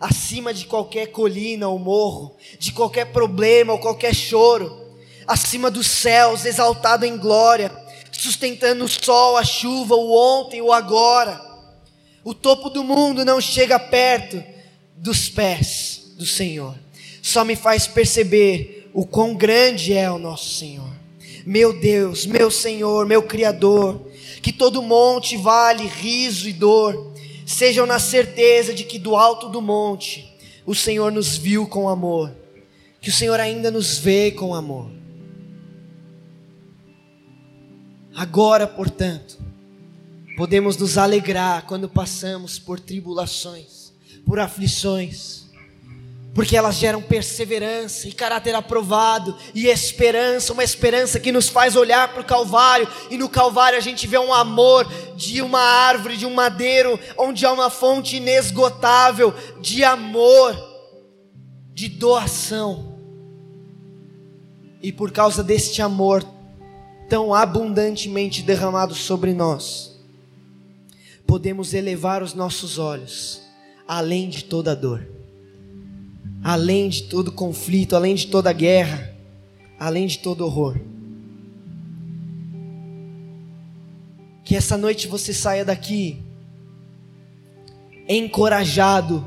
Acima 0.00 0.52
de 0.52 0.64
qualquer 0.64 1.08
colina 1.08 1.68
ou 1.68 1.78
morro, 1.78 2.36
de 2.58 2.72
qualquer 2.72 3.12
problema 3.12 3.74
ou 3.74 3.78
qualquer 3.78 4.14
choro, 4.14 4.96
acima 5.26 5.70
dos 5.70 5.86
céus, 5.86 6.44
exaltado 6.44 7.04
em 7.04 7.16
glória, 7.16 7.70
sustentando 8.22 8.84
o 8.84 8.88
sol, 8.88 9.36
a 9.36 9.44
chuva, 9.44 9.94
o 9.94 10.12
ontem, 10.12 10.60
o 10.60 10.72
agora 10.72 11.52
o 12.24 12.32
topo 12.32 12.70
do 12.70 12.84
mundo 12.84 13.24
não 13.24 13.40
chega 13.40 13.78
perto 13.78 14.42
dos 14.96 15.28
pés 15.28 16.12
do 16.16 16.24
Senhor. 16.24 16.74
Só 17.20 17.44
me 17.44 17.56
faz 17.56 17.86
perceber 17.86 18.90
o 18.94 19.04
quão 19.04 19.34
grande 19.34 19.92
é 19.92 20.10
o 20.10 20.18
nosso 20.18 20.54
Senhor. 20.54 20.90
Meu 21.44 21.72
Deus, 21.72 22.24
meu 22.24 22.50
Senhor, 22.50 23.06
meu 23.06 23.22
Criador, 23.22 24.08
que 24.40 24.52
todo 24.52 24.82
monte, 24.82 25.36
vale, 25.36 25.86
riso 25.86 26.48
e 26.48 26.52
dor 26.52 27.12
sejam 27.44 27.84
na 27.84 27.98
certeza 27.98 28.72
de 28.72 28.84
que 28.84 28.98
do 28.98 29.16
alto 29.16 29.48
do 29.48 29.60
monte 29.60 30.32
o 30.64 30.76
Senhor 30.76 31.10
nos 31.10 31.36
viu 31.36 31.66
com 31.66 31.88
amor, 31.88 32.32
que 33.00 33.08
o 33.08 33.12
Senhor 33.12 33.40
ainda 33.40 33.68
nos 33.68 33.98
vê 33.98 34.30
com 34.30 34.54
amor. 34.54 34.88
Agora, 38.14 38.66
portanto, 38.66 39.38
Podemos 40.36 40.76
nos 40.76 40.96
alegrar 40.96 41.62
quando 41.66 41.88
passamos 41.88 42.58
por 42.58 42.80
tribulações, 42.80 43.92
por 44.24 44.40
aflições, 44.40 45.42
porque 46.34 46.56
elas 46.56 46.76
geram 46.76 47.02
perseverança 47.02 48.08
e 48.08 48.12
caráter 48.12 48.54
aprovado 48.54 49.36
e 49.54 49.66
esperança, 49.66 50.54
uma 50.54 50.64
esperança 50.64 51.20
que 51.20 51.30
nos 51.30 51.50
faz 51.50 51.76
olhar 51.76 52.08
para 52.08 52.22
o 52.22 52.24
Calvário 52.24 52.88
e 53.10 53.18
no 53.18 53.28
Calvário 53.28 53.76
a 53.76 53.82
gente 53.82 54.06
vê 54.06 54.16
um 54.18 54.32
amor 54.32 54.90
de 55.14 55.42
uma 55.42 55.60
árvore, 55.60 56.16
de 56.16 56.24
um 56.24 56.32
madeiro, 56.32 56.98
onde 57.18 57.44
há 57.44 57.52
uma 57.52 57.68
fonte 57.68 58.16
inesgotável 58.16 59.34
de 59.60 59.84
amor, 59.84 60.56
de 61.74 61.90
doação. 61.90 62.98
E 64.82 64.90
por 64.90 65.12
causa 65.12 65.44
deste 65.44 65.82
amor 65.82 66.24
tão 67.12 67.34
abundantemente 67.34 68.42
derramado 68.42 68.94
sobre 68.94 69.34
nós, 69.34 70.00
podemos 71.26 71.74
elevar 71.74 72.22
os 72.22 72.32
nossos 72.32 72.78
olhos 72.78 73.42
além 73.86 74.30
de 74.30 74.44
toda 74.44 74.74
dor, 74.74 75.06
além 76.42 76.88
de 76.88 77.02
todo 77.02 77.30
conflito, 77.30 77.94
além 77.94 78.14
de 78.14 78.28
toda 78.28 78.50
guerra, 78.50 79.14
além 79.78 80.06
de 80.06 80.20
todo 80.20 80.42
horror. 80.42 80.80
Que 84.42 84.56
essa 84.56 84.78
noite 84.78 85.06
você 85.06 85.34
saia 85.34 85.66
daqui 85.66 86.22
encorajado, 88.08 89.22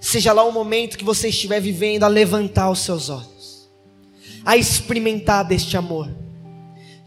seja 0.00 0.32
lá 0.32 0.42
o 0.42 0.52
momento 0.52 0.96
que 0.96 1.04
você 1.04 1.28
estiver 1.28 1.60
vivendo, 1.60 2.04
a 2.04 2.08
levantar 2.08 2.70
os 2.70 2.78
seus 2.78 3.10
olhos, 3.10 3.68
a 4.42 4.56
experimentar 4.56 5.44
deste 5.44 5.76
amor 5.76 6.23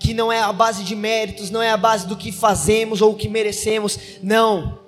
que 0.08 0.14
não 0.14 0.32
é 0.32 0.40
a 0.40 0.54
base 0.54 0.86
de 0.86 0.96
méritos, 0.96 1.52
não 1.52 1.62
é 1.62 1.70
a 1.70 1.76
base 1.76 2.08
do 2.08 2.16
que 2.16 2.32
fazemos 2.32 3.02
ou 3.02 3.12
o 3.12 3.16
que 3.18 3.28
merecemos, 3.28 4.00
não, 4.24 4.80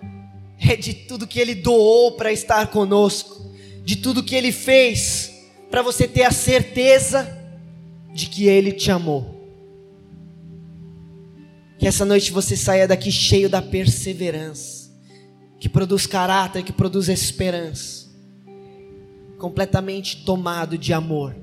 é 0.58 0.78
de 0.78 0.94
tudo 0.94 1.28
que 1.28 1.42
Ele 1.42 1.54
doou 1.54 2.14
para 2.14 2.32
estar 2.32 2.68
conosco, 2.68 3.52
de 3.84 3.98
tudo 3.98 4.24
que 4.24 4.34
Ele 4.34 4.54
fez, 4.54 5.30
para 5.70 5.82
você 5.82 6.08
ter 6.08 6.24
a 6.24 6.32
certeza 6.32 7.38
de 8.14 8.28
que 8.28 8.48
Ele 8.48 8.72
te 8.72 8.90
amou. 8.92 9.36
Que 11.78 11.86
essa 11.86 12.06
noite 12.06 12.32
você 12.32 12.56
saia 12.56 12.88
daqui 12.88 13.12
cheio 13.12 13.50
da 13.50 13.62
perseverança, 13.62 14.90
que 15.60 15.68
produz 15.68 16.08
caráter, 16.08 16.64
que 16.64 16.72
produz 16.72 17.10
esperança, 17.10 18.08
completamente 19.38 20.24
tomado 20.24 20.78
de 20.78 20.94
amor. 20.94 21.36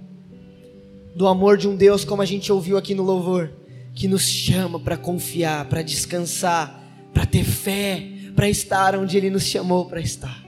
Do 1.15 1.27
amor 1.27 1.59
de 1.59 1.69
um 1.69 1.77
Deus, 1.77 2.07
como 2.07 2.23
a 2.23 2.27
gente 2.27 2.51
ouviu 2.51 2.79
aqui 2.79 2.95
no 2.95 3.03
louvor, 3.03 3.66
que 3.97 4.07
nos 4.07 4.29
chama 4.29 4.79
para 4.79 4.99
confiar, 4.99 5.65
para 5.71 5.81
descansar, 5.81 6.85
para 7.15 7.25
ter 7.25 7.45
fé, 7.45 8.07
para 8.37 8.47
estar 8.47 8.95
onde 8.95 9.17
Ele 9.17 9.31
nos 9.31 9.45
chamou 9.45 9.87
para 9.87 10.01
estar. 10.01 10.45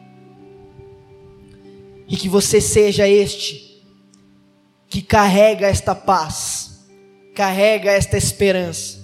E 2.07 2.15
que 2.15 2.29
você 2.29 2.61
seja 2.61 3.09
este 3.09 3.83
que 4.87 5.01
carrega 5.01 5.67
esta 5.67 5.95
paz, 5.95 6.87
carrega 7.35 7.91
esta 7.91 8.19
esperança 8.19 8.99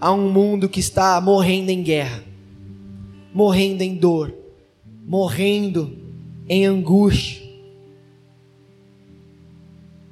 a 0.00 0.12
um 0.12 0.32
mundo 0.32 0.68
que 0.68 0.80
está 0.80 1.20
morrendo 1.20 1.70
em 1.70 1.80
guerra, 1.80 2.24
morrendo 3.32 3.82
em 3.82 3.94
dor, 3.94 4.34
morrendo 5.06 5.96
em 6.48 6.66
angústia 6.66 7.48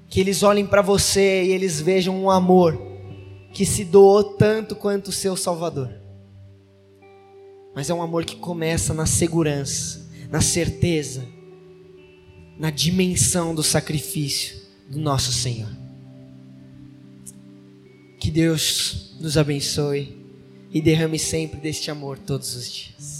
que 0.09 0.21
eles 0.21 0.45
olhem 0.45 0.65
para 0.65 0.81
você 0.81 1.45
e 1.45 1.53
eles 1.53 1.81
vejam 1.81 2.23
um 2.23 2.31
amor 2.31 2.88
que 3.59 3.67
se 3.67 3.85
doou 3.85 4.23
tanto 4.23 4.77
quanto 4.77 5.09
o 5.09 5.13
seu 5.13 5.37
Salvador. 5.37 5.91
Mas 7.75 7.91
é 7.91 7.95
um 7.95 8.01
amor 8.01 8.25
que 8.25 8.37
começa 8.37 8.95
na 8.95 9.05
segurança, 9.05 10.09
na 10.31 10.41
certeza, 10.41 11.27
na 12.57 12.71
dimensão 12.71 13.53
do 13.57 13.65
sacrifício 13.65 14.57
do 14.89 15.01
nosso 15.01 15.33
Senhor. 15.33 15.77
Que 18.21 18.31
Deus 18.31 19.17
nos 19.19 19.37
abençoe 19.37 20.25
e 20.71 20.81
derrame 20.81 21.19
sempre 21.19 21.59
deste 21.59 21.91
amor 21.91 22.17
todos 22.17 22.55
os 22.55 22.73
dias. 22.73 23.18